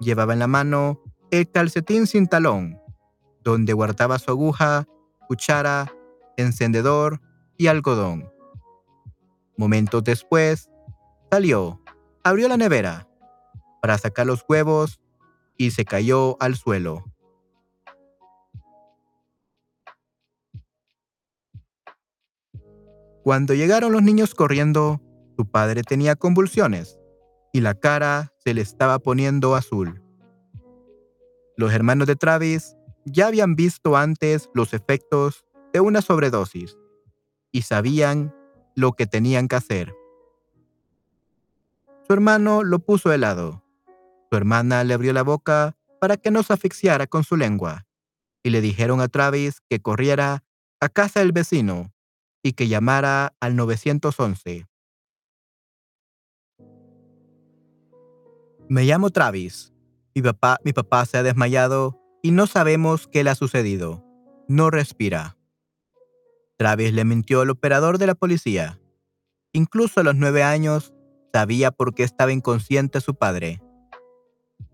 Llevaba 0.00 0.32
en 0.32 0.38
la 0.38 0.46
mano 0.46 1.02
el 1.30 1.50
calcetín 1.50 2.06
sin 2.06 2.26
talón, 2.26 2.80
donde 3.42 3.72
guardaba 3.72 4.18
su 4.18 4.30
aguja, 4.30 4.86
cuchara 5.26 5.92
encendedor 6.36 7.20
y 7.56 7.66
algodón. 7.66 8.30
Momentos 9.56 10.04
después, 10.04 10.70
salió, 11.30 11.82
abrió 12.22 12.48
la 12.48 12.56
nevera 12.56 13.08
para 13.82 13.98
sacar 13.98 14.26
los 14.26 14.44
huevos 14.48 15.00
y 15.56 15.72
se 15.72 15.84
cayó 15.84 16.40
al 16.40 16.56
suelo. 16.56 17.04
Cuando 23.24 23.52
llegaron 23.52 23.92
los 23.92 24.02
niños 24.02 24.34
corriendo, 24.34 25.02
su 25.36 25.44
padre 25.44 25.82
tenía 25.82 26.16
convulsiones 26.16 26.98
y 27.52 27.60
la 27.60 27.74
cara 27.74 28.32
se 28.44 28.54
le 28.54 28.60
estaba 28.60 28.98
poniendo 28.98 29.54
azul. 29.54 30.02
Los 31.56 31.72
hermanos 31.72 32.06
de 32.06 32.16
Travis 32.16 32.76
ya 33.04 33.26
habían 33.26 33.56
visto 33.56 33.96
antes 33.96 34.48
los 34.54 34.74
efectos 34.74 35.44
de 35.72 35.80
una 35.80 36.02
sobredosis 36.02 36.76
y 37.52 37.62
sabían 37.62 38.34
lo 38.76 38.92
que 38.92 39.06
tenían 39.06 39.48
que 39.48 39.56
hacer. 39.56 39.94
Su 42.06 42.12
hermano 42.12 42.62
lo 42.62 42.78
puso 42.78 43.12
helado. 43.12 43.64
Su 44.30 44.36
hermana 44.36 44.84
le 44.84 44.94
abrió 44.94 45.12
la 45.12 45.22
boca 45.22 45.76
para 46.00 46.16
que 46.16 46.30
no 46.30 46.42
se 46.42 46.52
asfixiara 46.52 47.06
con 47.06 47.24
su 47.24 47.36
lengua 47.36 47.86
y 48.42 48.50
le 48.50 48.60
dijeron 48.60 49.00
a 49.00 49.08
Travis 49.08 49.60
que 49.68 49.80
corriera 49.80 50.44
a 50.80 50.88
casa 50.88 51.20
del 51.20 51.32
vecino 51.32 51.92
y 52.42 52.52
que 52.52 52.68
llamara 52.68 53.34
al 53.40 53.56
911. 53.56 54.66
Me 58.68 58.84
llamo 58.84 59.08
Travis. 59.08 59.72
Mi 60.14 60.20
papá, 60.20 60.58
mi 60.62 60.74
papá 60.74 61.06
se 61.06 61.16
ha 61.16 61.22
desmayado 61.22 61.98
y 62.22 62.32
no 62.32 62.46
sabemos 62.46 63.08
qué 63.08 63.24
le 63.24 63.30
ha 63.30 63.34
sucedido. 63.34 64.04
No 64.46 64.70
respira. 64.70 65.38
Travis 66.58 66.92
le 66.92 67.04
mintió 67.04 67.40
al 67.40 67.50
operador 67.50 67.96
de 67.96 68.06
la 68.06 68.14
policía. 68.14 68.78
Incluso 69.54 70.00
a 70.00 70.02
los 70.02 70.16
nueve 70.16 70.42
años, 70.42 70.92
sabía 71.32 71.70
por 71.70 71.94
qué 71.94 72.02
estaba 72.02 72.32
inconsciente 72.32 73.00
su 73.00 73.14
padre. 73.14 73.62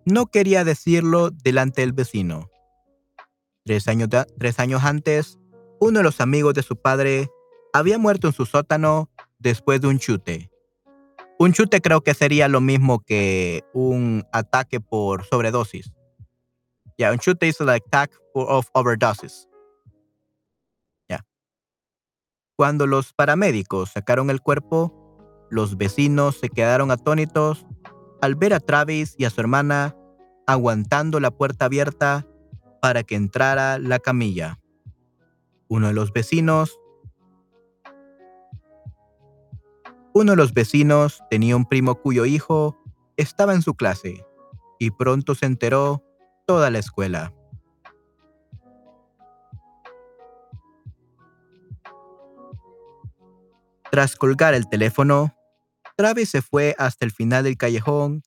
No 0.05 0.27
quería 0.27 0.65
decirlo 0.65 1.31
delante 1.31 1.83
del 1.83 1.93
vecino. 1.93 2.51
Tres 3.65 3.87
años, 3.87 4.09
tres 4.39 4.59
años 4.59 4.83
antes, 4.83 5.39
uno 5.81 6.01
de 6.01 6.05
los 6.05 6.21
amigos 6.21 6.55
de 6.55 6.63
su 6.63 6.77
padre 6.77 7.31
había 7.73 7.99
muerto 7.99 8.27
en 8.27 8.33
su 8.33 8.45
sótano 8.45 9.09
después 9.39 9.81
de 9.81 9.87
un 9.87 9.99
chute. 9.99 10.51
Un 11.39 11.53
chute 11.53 11.81
creo 11.81 12.01
que 12.01 12.15
sería 12.15 12.49
lo 12.49 12.61
mismo 12.61 13.01
que 13.01 13.63
un 13.73 14.25
ataque 14.33 14.81
por 14.81 15.25
sobredosis. 15.25 15.93
Ya, 16.97 17.11
un 17.11 17.19
chute 17.19 17.49
es 17.49 17.61
like 17.61 17.87
attack 17.87 18.13
of 18.35 18.69
overdoses. 18.73 19.49
Cuando 22.57 22.87
los 22.87 23.13
paramédicos 23.13 23.91
sacaron 23.91 24.31
el 24.31 24.41
cuerpo, 24.41 24.95
los 25.51 25.77
vecinos 25.77 26.39
se 26.39 26.49
quedaron 26.49 26.93
atónitos 26.93 27.67
al 28.23 28.37
ver 28.37 28.55
a 28.55 28.61
Travis 28.61 29.17
y 29.19 29.25
a 29.25 29.31
su 29.31 29.41
hermana 29.41 29.97
aguantando 30.47 31.19
la 31.19 31.33
puerta 31.33 31.65
abierta 31.65 32.29
para 32.81 33.03
que 33.03 33.17
entrara 33.17 33.79
la 33.81 33.99
camilla. 33.99 34.61
Uno 35.67 35.89
de 35.89 35.95
los 35.95 36.13
vecinos 36.13 36.79
Uno 40.17 40.31
de 40.31 40.37
los 40.37 40.55
vecinos 40.55 41.25
tenía 41.29 41.57
un 41.57 41.65
primo 41.65 41.97
cuyo 41.97 42.25
hijo 42.25 42.79
estaba 43.17 43.53
en 43.53 43.63
su 43.63 43.75
clase 43.75 44.25
y 44.79 44.93
pronto 44.93 45.35
se 45.35 45.47
enteró 45.47 46.05
toda 46.47 46.71
la 46.71 46.79
escuela. 46.79 47.35
Tras 53.91 54.15
colgar 54.15 54.55
el 54.55 54.69
teléfono, 54.69 55.35
Travis 55.97 56.31
se 56.31 56.43
fue 56.43 56.77
hasta 56.79 57.05
el 57.05 57.11
final 57.11 57.43
del 57.43 57.57
callejón 57.57 58.23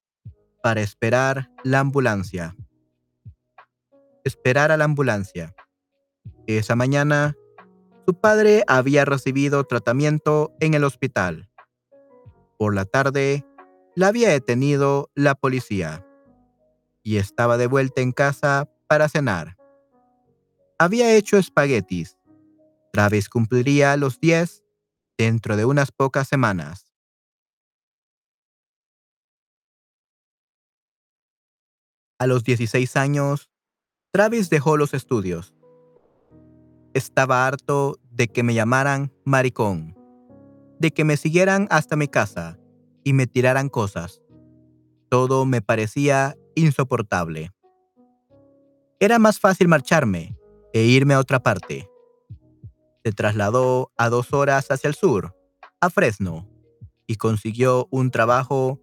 para 0.61 0.81
esperar 0.81 1.49
la 1.63 1.79
ambulancia. 1.79 2.53
Esperar 4.25 4.71
a 4.71 4.77
la 4.77 4.83
ambulancia. 4.83 5.55
Esa 6.47 6.75
mañana, 6.75 7.37
su 8.05 8.13
padre 8.13 8.65
había 8.67 9.05
recibido 9.05 9.63
tratamiento 9.63 10.53
en 10.59 10.73
el 10.73 10.83
hospital. 10.83 11.49
Por 12.57 12.73
la 12.73 12.85
tarde, 12.85 13.45
la 13.95 14.07
había 14.07 14.29
detenido 14.29 15.11
la 15.15 15.35
policía 15.35 16.05
y 17.03 17.17
estaba 17.17 17.57
de 17.57 17.67
vuelta 17.67 18.01
en 18.01 18.11
casa 18.11 18.69
para 18.87 19.09
cenar. 19.09 19.57
Había 20.79 21.15
hecho 21.15 21.37
espaguetis. 21.37 22.17
Travis 22.93 23.29
cumpliría 23.29 23.97
los 23.97 24.19
10 24.19 24.63
dentro 25.17 25.57
de 25.57 25.65
unas 25.65 25.91
pocas 25.91 26.27
semanas. 26.27 26.93
A 32.19 32.27
los 32.27 32.43
16 32.43 32.95
años, 32.97 33.49
Travis 34.11 34.49
dejó 34.49 34.77
los 34.77 34.93
estudios. 34.93 35.53
Estaba 36.93 37.47
harto 37.47 37.99
de 38.11 38.27
que 38.27 38.43
me 38.43 38.53
llamaran 38.53 39.11
maricón, 39.25 39.96
de 40.79 40.91
que 40.91 41.03
me 41.03 41.17
siguieran 41.17 41.67
hasta 41.69 41.95
mi 41.95 42.07
casa 42.07 42.57
y 43.03 43.13
me 43.13 43.27
tiraran 43.27 43.69
cosas. 43.69 44.21
Todo 45.09 45.45
me 45.45 45.61
parecía 45.61 46.35
insoportable. 46.55 47.51
Era 48.99 49.19
más 49.19 49.39
fácil 49.39 49.67
marcharme 49.67 50.37
e 50.73 50.83
irme 50.83 51.13
a 51.13 51.19
otra 51.19 51.39
parte 51.39 51.89
se 53.07 53.13
trasladó 53.13 53.93
a 53.95 54.09
dos 54.09 54.33
horas 54.33 54.69
hacia 54.69 54.89
el 54.89 54.93
sur, 54.93 55.33
a 55.79 55.89
Fresno, 55.89 56.45
y 57.07 57.15
consiguió 57.15 57.87
un 57.89 58.11
trabajo 58.11 58.81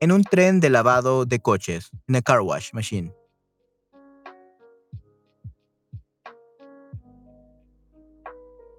en 0.00 0.10
un 0.10 0.24
tren 0.24 0.58
de 0.58 0.70
lavado 0.70 1.24
de 1.24 1.38
coches, 1.38 1.92
en 2.08 2.16
a 2.16 2.20
car 2.20 2.40
wash 2.40 2.72
machine. 2.72 3.14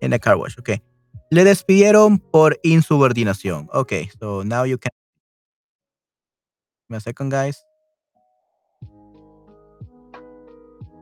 En 0.02 0.14
a 0.14 0.20
car 0.20 0.36
wash, 0.36 0.58
ok. 0.60 0.72
Le 1.32 1.46
despidieron 1.46 2.20
por 2.20 2.60
insubordinación. 2.62 3.70
Ok, 3.72 3.94
so 4.20 4.44
now 4.44 4.66
you 4.66 4.78
can. 4.78 4.92
Me 6.90 6.98
a 6.98 7.00
second, 7.00 7.32
guys. 7.32 7.66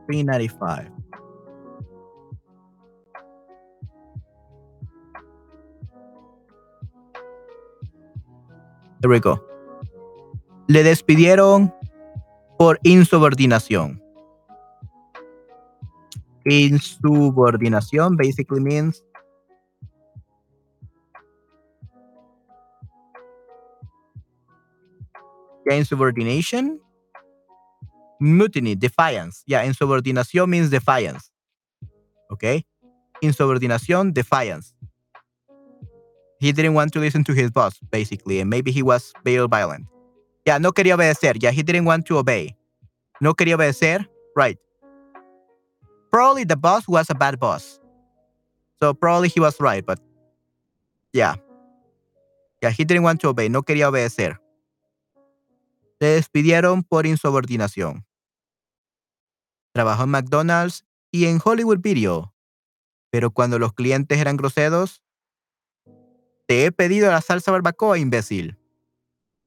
395. 0.06 0.88
There 9.00 9.10
we 9.10 9.18
go. 9.18 9.44
Le 10.68 10.84
despidieron 10.84 11.74
por 12.56 12.78
insubordinación. 12.84 14.00
Insubordinación 16.44 18.16
basically 18.16 18.60
means 18.60 19.02
insubordination 25.70 26.80
mutiny 28.20 28.74
defiance 28.74 29.42
yeah 29.46 29.64
insubordinación 29.64 30.48
means 30.48 30.70
defiance 30.70 31.30
okay 32.30 32.64
insubordinación 33.22 34.12
defiance 34.12 34.74
he 36.40 36.52
didn't 36.52 36.72
want 36.72 36.92
to 36.94 37.00
listen 37.00 37.22
to 37.24 37.34
his 37.34 37.50
boss, 37.50 37.78
basically, 37.90 38.40
and 38.40 38.48
maybe 38.48 38.72
he 38.72 38.82
was 38.82 39.12
violent. 39.24 39.86
Yeah, 40.46 40.56
no 40.56 40.72
quería 40.72 40.94
obedecer. 40.94 41.36
Yeah, 41.38 41.50
he 41.50 41.62
didn't 41.62 41.84
want 41.84 42.06
to 42.06 42.16
obey. 42.16 42.56
No 43.20 43.34
quería 43.34 43.56
obedecer. 43.56 44.06
Right. 44.34 44.58
Probably 46.10 46.44
the 46.44 46.56
boss 46.56 46.88
was 46.88 47.10
a 47.10 47.14
bad 47.14 47.38
boss. 47.38 47.78
So 48.82 48.94
probably 48.94 49.28
he 49.28 49.38
was 49.38 49.60
right, 49.60 49.84
but 49.84 50.00
yeah. 51.12 51.34
Yeah, 52.62 52.70
he 52.70 52.84
didn't 52.84 53.02
want 53.02 53.20
to 53.20 53.28
obey. 53.28 53.50
No 53.50 53.60
quería 53.62 53.88
obedecer. 53.88 54.38
Le 56.00 56.08
despidieron 56.08 56.82
por 56.82 57.06
insubordinación. 57.06 58.06
Trabajó 59.72 60.04
en 60.04 60.10
McDonald's 60.10 60.86
y 61.12 61.26
en 61.26 61.40
Hollywood 61.44 61.80
Video. 61.80 62.34
Pero 63.10 63.30
cuando 63.30 63.58
los 63.58 63.74
clientes 63.74 64.18
eran 64.18 64.36
groseros, 64.36 65.02
te 66.46 66.64
he 66.64 66.72
pedido 66.72 67.10
la 67.10 67.20
salsa 67.20 67.52
barbacoa, 67.52 67.98
imbécil. 67.98 68.58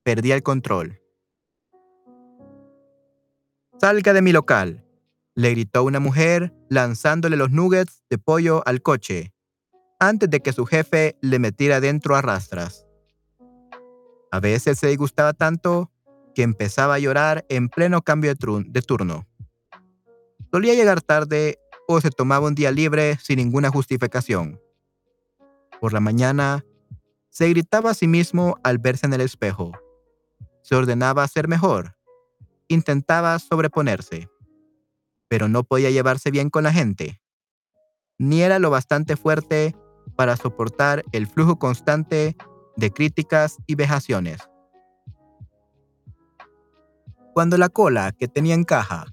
Perdí 0.03 0.31
el 0.31 0.43
control. 0.43 1.01
Salga 3.79 4.13
de 4.13 4.21
mi 4.21 4.31
local, 4.31 4.85
le 5.35 5.51
gritó 5.51 5.83
una 5.83 5.99
mujer 5.99 6.53
lanzándole 6.69 7.35
los 7.35 7.51
nuggets 7.51 8.03
de 8.09 8.17
pollo 8.17 8.61
al 8.67 8.81
coche, 8.81 9.33
antes 9.99 10.29
de 10.29 10.41
que 10.41 10.53
su 10.53 10.65
jefe 10.65 11.17
le 11.21 11.39
metiera 11.39 11.81
dentro 11.81 12.15
a 12.15 12.21
rastras. 12.21 12.85
A 14.31 14.39
veces 14.39 14.79
se 14.79 14.87
disgustaba 14.87 15.33
tanto 15.33 15.92
que 16.33 16.43
empezaba 16.43 16.95
a 16.95 16.99
llorar 16.99 17.45
en 17.49 17.69
pleno 17.69 18.01
cambio 18.01 18.33
de, 18.33 18.63
de 18.67 18.81
turno. 18.81 19.27
Solía 20.51 20.73
llegar 20.73 21.01
tarde 21.01 21.59
o 21.87 21.99
se 21.99 22.09
tomaba 22.09 22.47
un 22.47 22.55
día 22.55 22.71
libre 22.71 23.17
sin 23.21 23.37
ninguna 23.37 23.69
justificación. 23.69 24.59
Por 25.81 25.93
la 25.93 25.99
mañana 25.99 26.63
se 27.29 27.49
gritaba 27.49 27.91
a 27.91 27.93
sí 27.93 28.07
mismo 28.07 28.57
al 28.63 28.77
verse 28.77 29.05
en 29.05 29.13
el 29.13 29.21
espejo. 29.21 29.71
Se 30.61 30.75
ordenaba 30.75 31.27
ser 31.27 31.47
mejor 31.47 31.95
intentaba 32.67 33.37
sobreponerse, 33.39 34.29
pero 35.27 35.47
no 35.47 35.63
podía 35.63 35.89
llevarse 35.89 36.31
bien 36.31 36.49
con 36.49 36.63
la 36.63 36.73
gente, 36.73 37.21
ni 38.17 38.41
era 38.41 38.59
lo 38.59 38.69
bastante 38.69 39.15
fuerte 39.15 39.75
para 40.15 40.35
soportar 40.35 41.03
el 41.11 41.27
flujo 41.27 41.57
constante 41.57 42.35
de 42.75 42.91
críticas 42.91 43.57
y 43.67 43.75
vejaciones. 43.75 44.49
Cuando 47.33 47.57
la 47.57 47.69
cola 47.69 48.11
que 48.11 48.27
tenía 48.27 48.53
en 48.53 48.63
caja 48.63 49.07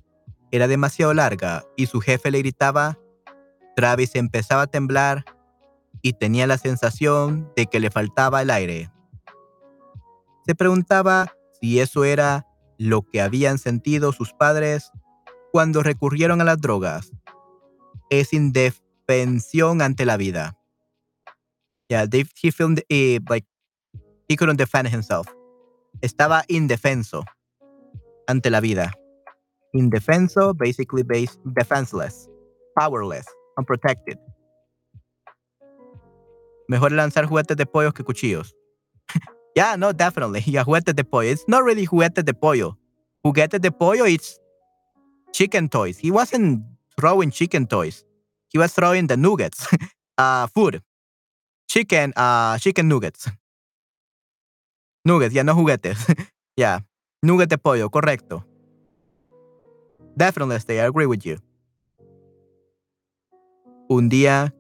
era 0.51 0.69
demasiado 0.69 1.15
larga 1.15 1.65
y 1.75 1.87
su 1.87 2.01
jefe 2.01 2.31
le 2.31 2.41
gritaba, 2.41 2.99
Travis 3.75 4.15
empezaba 4.15 4.63
a 4.63 4.67
temblar 4.67 5.25
y 6.03 6.13
tenía 6.13 6.47
la 6.47 6.59
sensación 6.59 7.51
de 7.57 7.65
que 7.65 7.81
le 7.81 7.91
faltaba 7.91 8.43
el 8.43 8.51
aire. 8.51 8.91
Se 10.47 10.55
preguntaba 10.55 11.33
si 11.63 11.81
eso 11.81 12.05
era 12.05 12.47
lo 12.77 13.09
que 13.09 13.23
habían 13.23 13.57
sentido 13.57 14.13
sus 14.13 14.35
padres 14.35 14.91
cuando 15.51 15.83
recurrieron 15.83 16.43
a 16.43 16.45
las 16.45 16.61
drogas. 16.61 17.13
Es 18.11 18.35
indefensión 18.35 19.81
ante 19.81 20.05
la 20.05 20.19
vida. 20.19 20.59
Yeah, 21.89 22.07
he 22.13 22.53
eh, 22.91 23.21
like 23.31 23.47
he 24.29 24.37
couldn't 24.37 24.59
defend 24.59 24.93
himself. 24.93 25.27
Estaba 26.03 26.45
indefenso 26.49 27.25
ante 28.31 28.51
la 28.51 28.61
vida. 28.61 28.93
Indefenso, 29.73 30.55
basically 30.55 31.03
based, 31.03 31.39
defenseless, 31.45 32.29
powerless, 32.77 33.27
unprotected. 33.57 34.19
Mejor 36.69 36.93
lanzar 36.93 37.27
juguetes 37.27 37.57
de 37.57 37.67
pollo 37.67 37.93
que 37.93 38.05
cuchillos. 38.05 38.55
yeah, 39.57 39.77
no, 39.77 39.93
definitely. 39.93 40.43
Yeah, 40.47 40.65
juguetes 40.65 40.95
de 40.95 41.05
pollo. 41.05 41.31
It's 41.31 41.45
not 41.49 41.65
really 41.65 41.87
juguetes 41.87 42.25
de 42.25 42.35
pollo. 42.35 42.79
Juguetes 43.25 43.61
de 43.61 43.71
pollo, 43.71 44.07
it's 44.07 44.39
chicken 45.33 45.69
toys. 45.69 45.99
He 45.99 46.11
wasn't 46.11 46.63
throwing 46.99 47.31
chicken 47.31 47.67
toys. 47.67 48.05
He 48.49 48.59
was 48.59 48.73
throwing 48.73 49.07
the 49.07 49.17
nuggets, 49.17 49.67
uh, 50.19 50.47
food. 50.49 50.83
Chicken, 51.69 52.13
uh, 52.17 52.59
chicken 52.59 52.89
nuggets. 52.89 53.31
Nuggets, 55.05 55.35
ya 55.35 55.43
no 55.43 55.55
juguetes. 55.55 55.99
yeah. 56.57 56.81
Nugget 57.23 57.51
de 57.51 57.59
pollo, 57.59 57.91
correcto. 57.91 58.47
Definitely, 60.17 60.77
I 60.77 60.81
agree 60.81 61.07
with 61.07 61.21
you. 61.21 61.37
Un 63.89 64.09
día, 64.09 64.55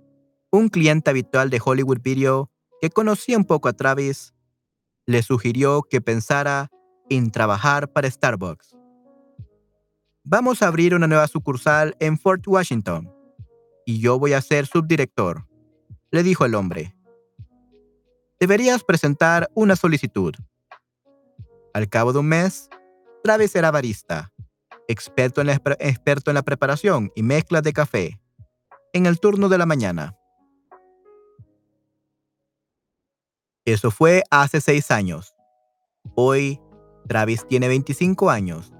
un 0.50 0.68
cliente 0.68 1.10
habitual 1.10 1.48
de 1.50 1.60
Hollywood 1.64 2.00
Video 2.02 2.50
que 2.80 2.90
conocía 2.90 3.36
un 3.36 3.44
poco 3.44 3.68
a 3.68 3.72
Travis 3.72 4.34
le 5.06 5.22
sugirió 5.22 5.82
que 5.82 6.00
pensara 6.00 6.70
en 7.08 7.30
trabajar 7.30 7.90
para 7.92 8.10
Starbucks. 8.10 8.76
Vamos 10.22 10.62
a 10.62 10.68
abrir 10.68 10.94
una 10.94 11.06
nueva 11.06 11.26
sucursal 11.28 11.96
en 11.98 12.18
Fort 12.18 12.46
Washington 12.46 13.10
y 13.86 14.00
yo 14.00 14.18
voy 14.18 14.34
a 14.34 14.42
ser 14.42 14.66
subdirector, 14.66 15.46
le 16.10 16.22
dijo 16.22 16.44
el 16.44 16.54
hombre. 16.54 16.94
Deberías 18.38 18.84
presentar 18.84 19.50
una 19.54 19.76
solicitud. 19.76 20.34
Al 21.72 21.88
cabo 21.88 22.12
de 22.12 22.18
un 22.18 22.26
mes, 22.26 22.68
Travis 23.22 23.54
era 23.54 23.70
barista, 23.70 24.32
experto 24.88 25.40
en, 25.40 25.46
la, 25.46 26.42
preparación 26.42 27.12
y 27.14 27.22
mezcla 27.22 27.62
de 27.62 27.72
café, 27.72 28.20
en 28.92 29.06
el 29.06 29.20
turno 29.20 29.48
de 29.48 29.58
la 29.58 29.66
mañana. 29.66 30.16
Eso 33.64 33.90
fue 33.90 34.24
hace 34.30 34.60
seis 34.60 34.90
años. 34.90 35.34
Hoy, 36.16 36.60
Travis 37.06 37.46
tiene 37.46 37.68
25 37.68 38.30
años 38.30 38.72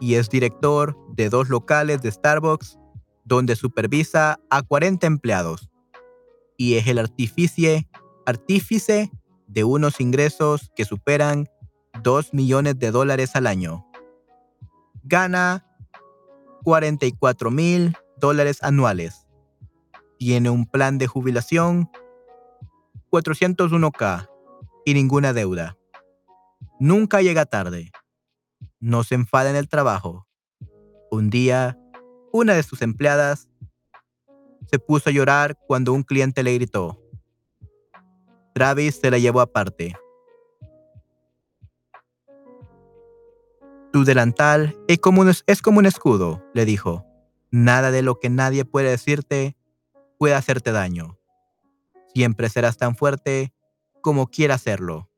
y 0.00 0.14
es 0.14 0.28
director 0.28 0.96
de 1.14 1.28
dos 1.28 1.48
locales 1.48 2.02
de 2.02 2.10
Starbucks 2.10 2.78
donde 3.24 3.56
supervisa 3.56 4.40
a 4.50 4.62
40 4.62 5.06
empleados 5.06 5.70
y 6.56 6.74
es 6.74 6.86
el 6.86 6.98
artífice, 6.98 7.88
artífice 8.24 9.10
de 9.46 9.64
unos 9.64 10.00
ingresos 10.00 10.70
que 10.74 10.84
superan 10.84 11.48
2 12.02 12.34
millones 12.34 12.78
de 12.78 12.90
dólares 12.90 13.36
al 13.36 13.46
año. 13.46 13.86
Gana 15.04 15.64
44 16.64 17.50
mil 17.50 17.96
dólares 18.16 18.62
anuales. 18.62 19.26
Tiene 20.18 20.50
un 20.50 20.66
plan 20.66 20.98
de 20.98 21.06
jubilación 21.06 21.90
401k 23.10 24.28
y 24.84 24.94
ninguna 24.94 25.32
deuda. 25.32 25.76
Nunca 26.80 27.22
llega 27.22 27.46
tarde. 27.46 27.92
No 28.80 29.04
se 29.04 29.14
enfada 29.14 29.50
en 29.50 29.56
el 29.56 29.68
trabajo. 29.68 30.26
Un 31.10 31.30
día, 31.30 31.78
una 32.32 32.54
de 32.54 32.62
sus 32.62 32.82
empleadas 32.82 33.48
se 34.70 34.78
puso 34.78 35.10
a 35.10 35.12
llorar 35.12 35.56
cuando 35.66 35.92
un 35.92 36.02
cliente 36.02 36.42
le 36.42 36.54
gritó. 36.54 37.00
Travis 38.54 38.96
se 38.96 39.10
la 39.10 39.18
llevó 39.18 39.40
aparte. 39.40 39.96
Tu 43.96 44.04
delantal 44.04 44.76
es 44.88 44.98
como, 44.98 45.22
un, 45.22 45.32
es 45.46 45.62
como 45.62 45.78
un 45.78 45.86
escudo, 45.86 46.44
le 46.52 46.66
dijo. 46.66 47.06
Nada 47.50 47.90
de 47.90 48.02
lo 48.02 48.20
que 48.20 48.28
nadie 48.28 48.66
puede 48.66 48.90
decirte 48.90 49.56
puede 50.18 50.34
hacerte 50.34 50.70
daño. 50.70 51.18
Siempre 52.12 52.50
serás 52.50 52.76
tan 52.76 52.94
fuerte 52.94 53.54
como 54.02 54.26
quiera 54.26 54.56
hacerlo. 54.56 55.08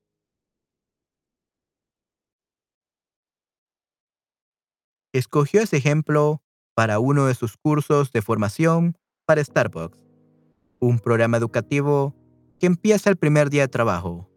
Escogió 5.12 5.60
ese 5.60 5.78
ejemplo 5.78 6.40
para 6.76 7.00
uno 7.00 7.26
de 7.26 7.34
sus 7.34 7.56
cursos 7.56 8.12
de 8.12 8.22
formación 8.22 8.96
para 9.26 9.42
Starbucks, 9.42 9.98
un 10.78 11.00
programa 11.00 11.36
educativo 11.36 12.14
que 12.60 12.66
empieza 12.66 13.10
el 13.10 13.16
primer 13.16 13.50
día 13.50 13.62
de 13.62 13.68
trabajo 13.68 14.30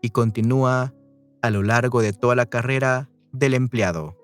y 0.00 0.10
continúa 0.10 0.94
a 1.42 1.50
lo 1.50 1.64
largo 1.64 2.00
de 2.00 2.12
toda 2.12 2.36
la 2.36 2.46
carrera 2.46 3.08
del 3.32 3.54
empleado. 3.54 4.16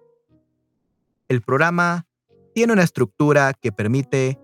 El 1.29 1.43
programa 1.43 2.07
tiene 2.55 2.73
una 2.73 2.83
estructura 2.83 3.53
que 3.55 3.73
permite 3.73 4.39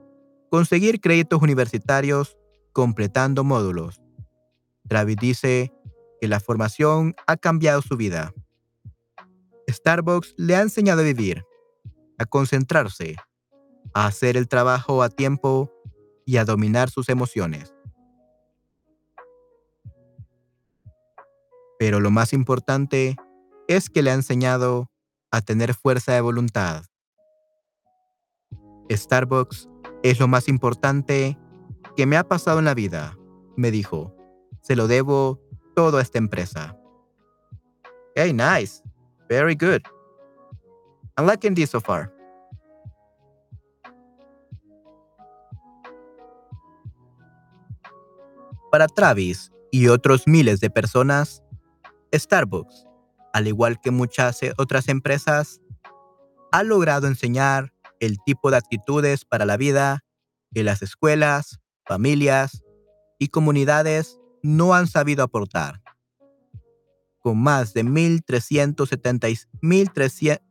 conseguir 0.51 1.01
créditos 1.01 1.43
universitarios 1.43 2.37
completando 2.73 3.45
módulos. 3.45 4.01
Travis 4.89 5.17
dice 5.17 5.73
que 6.21 6.29
la 6.29 6.41
formación 6.41 7.15
ha 7.27 7.37
cambiado 7.37 7.83
su 7.83 7.97
vida. 7.97 8.33
Starbucks 9.69 10.35
le 10.37 10.57
ha 10.57 10.63
enseñado 10.63 11.01
a 11.01 11.05
vivir, 11.05 11.45
a 12.19 12.27
concentrarse, 12.27 13.17
a 13.95 14.07
hacer 14.07 14.37
el 14.37 14.49
trabajo 14.49 15.03
a 15.03 15.09
tiempo 15.09 15.73
y 16.27 16.37
a 16.37 16.45
dominar 16.45 16.91
sus 16.91 17.09
emociones. 17.09 17.75
Pero 21.79 22.01
lo 22.01 22.11
más 22.11 22.33
importante 22.33 23.17
es 23.69 23.89
que 23.89 24.03
le 24.03 24.11
ha 24.11 24.15
enseñado 24.15 24.91
a 25.31 25.41
tener 25.41 25.75
fuerza 25.75 26.13
de 26.13 26.21
voluntad. 26.21 26.85
Starbucks 28.91 29.69
es 30.03 30.21
lo 30.21 30.29
más 30.29 30.49
importante 30.49 31.39
que 31.97 32.07
me 32.07 32.17
ha 32.17 32.25
pasado 32.25 32.59
en 32.59 32.67
la 32.67 32.75
vida, 32.75 33.17
me 33.57 33.71
dijo. 33.71 34.15
Se 34.61 34.77
lo 34.77 34.87
debo 34.87 35.41
todo 35.75 35.99
a 35.99 36.03
esta 36.03 36.19
empresa. 36.19 36.79
Hey, 38.15 38.33
nice. 38.33 38.83
Very 39.29 39.55
good. 39.55 39.83
I'm 41.17 41.27
liking 41.27 41.55
this 41.55 41.71
so 41.71 41.81
far. 41.81 42.13
Para 48.71 48.89
Travis 48.89 49.53
y 49.71 49.89
otros 49.89 50.27
miles 50.27 50.61
de 50.61 50.69
personas, 50.69 51.43
Starbucks 52.13 52.87
al 53.35 53.49
igual 53.49 53.81
que 53.81 53.91
muchas 53.91 54.43
eh, 54.45 54.55
otras 54.57 54.89
empresas, 54.89 55.61
ha 56.53 56.63
logrado 56.63 57.09
enseñar 57.09 57.75
el 57.99 58.19
tipo 58.25 58.53
de 58.53 58.57
actitudes 58.57 59.25
para 59.25 59.45
la 59.45 59.57
vida 59.57 60.05
que 60.53 60.63
las 60.63 60.83
escuelas, 60.83 61.59
familias 61.85 62.63
y 63.19 63.29
comunidades 63.29 64.21
no 64.45 64.73
han 64.73 64.87
sabido 64.87 65.25
aportar. 65.25 65.83
Con 67.19 67.43
más 67.43 67.75
de 67.75 67.85
1.370 67.85 69.49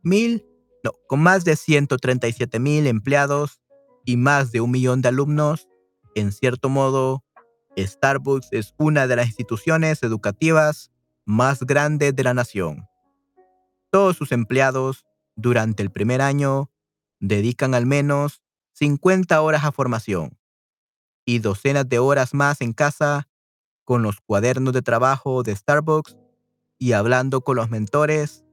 mil, 0.02 0.46
no, 0.84 0.92
con 1.08 1.20
más 1.20 1.44
de 1.46 1.56
137 1.56 2.58
mil 2.58 2.86
empleados 2.86 3.62
y 4.04 4.18
más 4.18 4.52
de 4.52 4.60
un 4.60 4.72
millón 4.72 5.00
de 5.00 5.08
alumnos, 5.08 5.68
en 6.14 6.32
cierto 6.32 6.68
modo, 6.68 7.24
Starbucks 7.78 8.48
es 8.50 8.74
una 8.76 9.06
de 9.06 9.16
las 9.16 9.28
instituciones 9.28 10.02
educativas 10.02 10.90
más 11.24 11.60
grande 11.60 12.12
de 12.12 12.22
la 12.22 12.34
nación. 12.34 12.88
Todos 13.90 14.16
sus 14.16 14.32
empleados, 14.32 15.04
durante 15.36 15.82
el 15.82 15.90
primer 15.90 16.20
año, 16.20 16.70
dedican 17.20 17.74
al 17.74 17.86
menos 17.86 18.42
50 18.72 19.40
horas 19.40 19.64
a 19.64 19.72
formación 19.72 20.36
y 21.24 21.38
docenas 21.38 21.88
de 21.88 21.98
horas 21.98 22.34
más 22.34 22.60
en 22.60 22.72
casa 22.72 23.28
con 23.84 24.02
los 24.02 24.20
cuadernos 24.20 24.72
de 24.72 24.82
trabajo 24.82 25.42
de 25.42 25.54
Starbucks 25.54 26.16
y 26.78 26.92
hablando 26.92 27.40
con 27.42 27.56
los 27.56 27.70
mentores 27.70 28.44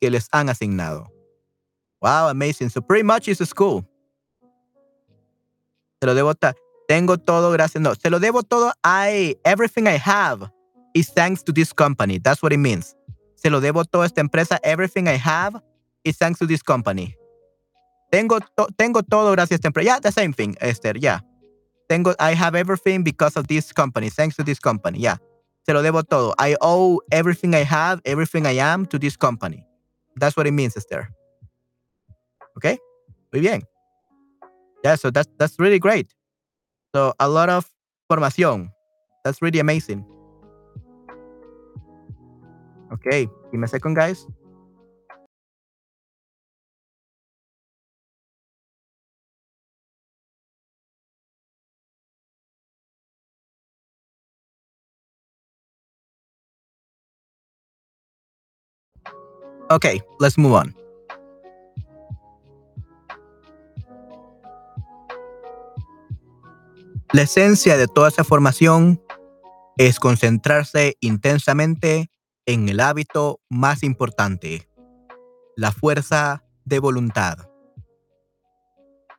que 0.00 0.10
les 0.10 0.28
han 0.32 0.48
asignado. 0.48 1.10
Wow, 2.00 2.28
amazing. 2.28 2.70
So 2.70 2.82
pretty 2.82 3.04
much 3.04 3.28
it's 3.28 3.40
a 3.40 3.46
school. 3.46 3.84
Se 6.00 6.06
lo 6.06 6.14
debo 6.14 6.34
tengo 6.86 7.16
todo 7.16 7.50
gracias 7.50 7.80
no, 7.82 7.94
se 7.94 8.10
lo 8.10 8.20
debo 8.20 8.42
todo 8.42 8.72
I 8.84 9.38
everything 9.42 9.86
I 9.86 9.98
have 10.04 10.50
is 10.94 11.08
thanks 11.10 11.42
to 11.42 11.52
this 11.52 11.72
company. 11.72 12.18
That's 12.18 12.42
what 12.42 12.52
it 12.52 12.58
means. 12.58 12.94
Se 13.34 13.50
lo 13.50 13.60
debo 13.60 13.84
todo 13.84 14.02
a 14.02 14.06
esta 14.06 14.20
empresa. 14.20 14.58
Everything 14.62 15.08
I 15.08 15.16
have 15.16 15.60
is 16.04 16.16
thanks 16.16 16.38
to 16.38 16.46
this 16.46 16.62
company. 16.62 17.16
Tengo, 18.10 18.38
to 18.38 18.68
tengo 18.78 19.02
todo 19.02 19.32
gracias 19.32 19.52
a 19.52 19.54
esta 19.54 19.68
empresa. 19.68 19.86
Yeah, 19.86 19.98
the 20.00 20.12
same 20.12 20.32
thing, 20.32 20.56
Esther. 20.60 20.96
Yeah. 20.96 21.20
Tengo, 21.88 22.14
I 22.18 22.34
have 22.34 22.54
everything 22.54 23.02
because 23.02 23.36
of 23.36 23.48
this 23.48 23.72
company. 23.72 24.08
Thanks 24.08 24.36
to 24.36 24.44
this 24.44 24.58
company. 24.58 25.00
Yeah. 25.00 25.16
Se 25.66 25.72
lo 25.72 25.82
debo 25.82 26.08
todo. 26.08 26.34
I 26.38 26.56
owe 26.60 27.00
everything 27.10 27.54
I 27.54 27.64
have, 27.64 28.00
everything 28.04 28.46
I 28.46 28.56
am 28.58 28.86
to 28.86 28.98
this 28.98 29.16
company. 29.16 29.66
That's 30.16 30.36
what 30.36 30.46
it 30.46 30.52
means, 30.52 30.76
Esther. 30.76 31.08
Okay? 32.56 32.78
Muy 33.32 33.40
bien. 33.40 33.62
Yeah, 34.84 34.96
so 34.96 35.10
that's 35.10 35.28
that's 35.38 35.58
really 35.58 35.78
great. 35.78 36.14
So 36.94 37.14
a 37.18 37.28
lot 37.28 37.48
of 37.48 37.66
formación. 38.10 38.70
That's 39.24 39.40
really 39.40 39.58
amazing. 39.58 40.04
Okay, 42.92 43.28
give 43.50 43.62
a 43.62 43.68
second, 43.68 43.94
guys. 43.94 44.26
Okay, 59.70 60.02
let's 60.20 60.36
move 60.36 60.52
on. 60.52 60.74
La 67.12 67.22
esencia 67.22 67.76
de 67.76 67.86
toda 67.86 68.08
esa 68.08 68.24
formación 68.24 69.00
es 69.78 69.98
concentrarse 69.98 70.96
intensamente 71.00 72.10
en 72.46 72.68
el 72.68 72.80
hábito 72.80 73.40
más 73.48 73.82
importante, 73.82 74.68
la 75.56 75.72
fuerza 75.72 76.44
de 76.64 76.78
voluntad. 76.78 77.48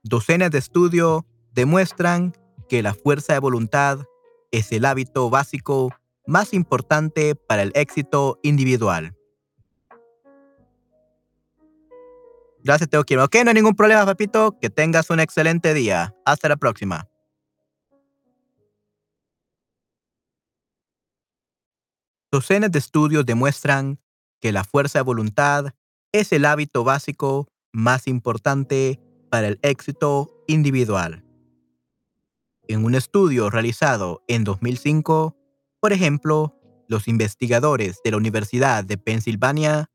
Docenas 0.04 0.52
de 0.52 0.60
estudios 0.60 1.24
demuestran 1.54 2.34
que 2.70 2.84
la 2.84 2.94
fuerza 2.94 3.34
de 3.34 3.40
voluntad 3.40 4.00
es 4.52 4.72
el 4.72 4.86
hábito 4.86 5.30
básico 5.30 5.94
más 6.28 6.54
importante 6.54 7.36
para 7.36 7.64
el 7.64 7.72
éxito 7.76 8.40
individual. 8.44 9.16
Gracias, 12.64 12.90
Teo 12.90 13.04
Quiero. 13.04 13.24
Ok, 13.26 13.36
no 13.44 13.52
hay 13.52 13.56
ningún 13.56 13.76
problema, 13.76 14.06
papito. 14.06 14.58
Que 14.60 14.72
tengas 14.72 15.12
un 15.12 15.20
excelente 15.20 15.76
día. 15.76 16.16
Hasta 16.26 16.50
la 16.50 16.56
próxima. 16.56 17.08
Docenas 22.36 22.70
de 22.70 22.80
estudios 22.80 23.26
demuestran 23.26 23.98
que 24.42 24.52
la 24.52 24.66
fuerza 24.66 25.00
de 25.00 25.04
voluntad 25.04 25.68
es 26.12 26.34
el 26.34 26.44
hábito 26.44 26.84
básico 26.84 27.48
más 27.72 28.10
importante 28.10 29.00
para 29.32 29.48
el 29.48 29.58
éxito 29.62 30.44
individual. 30.46 31.24
En 32.68 32.84
un 32.84 32.94
estudio 32.94 33.50
realizado 33.50 34.22
en 34.28 34.44
2005, 34.44 35.38
por 35.80 35.94
ejemplo, 35.94 36.60
los 36.90 37.08
investigadores 37.08 38.02
de 38.04 38.12
la 38.12 38.18
Universidad 38.18 38.84
de 38.84 38.98
Pensilvania 38.98 39.90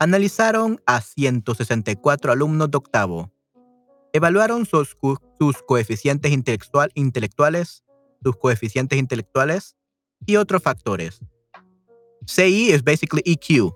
analizaron 0.00 0.82
a 0.86 1.00
164 1.00 2.32
alumnos 2.32 2.72
de 2.72 2.76
octavo. 2.76 3.30
Evaluaron 4.12 4.66
sus, 4.66 4.96
coeficientes 5.64 6.32
intelectuales, 6.32 7.84
sus 8.20 8.36
coeficientes 8.36 8.98
intelectuales 8.98 9.76
y 10.26 10.34
otros 10.34 10.60
factores 10.60 11.20
CE 12.26 12.72
is 12.72 12.82
basically 12.82 13.22
EQ. 13.24 13.72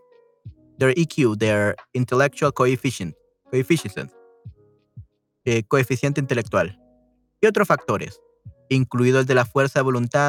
Their 0.79 0.95
EQ, 0.95 1.39
their 1.39 1.77
intellectual 1.93 2.53
coefficient, 2.53 3.15
coefficient, 3.51 4.11
eh, 5.45 5.63
coeficiente 5.67 6.21
intelectual. 6.21 6.79
Y 7.41 7.47
otros 7.47 7.69
factores, 7.69 8.21
incluido 8.69 9.21
el 9.21 9.27
de 9.27 9.35
la 9.35 9.45
fuerza 9.45 9.81
de 9.81 9.85
voluntad 9.85 10.27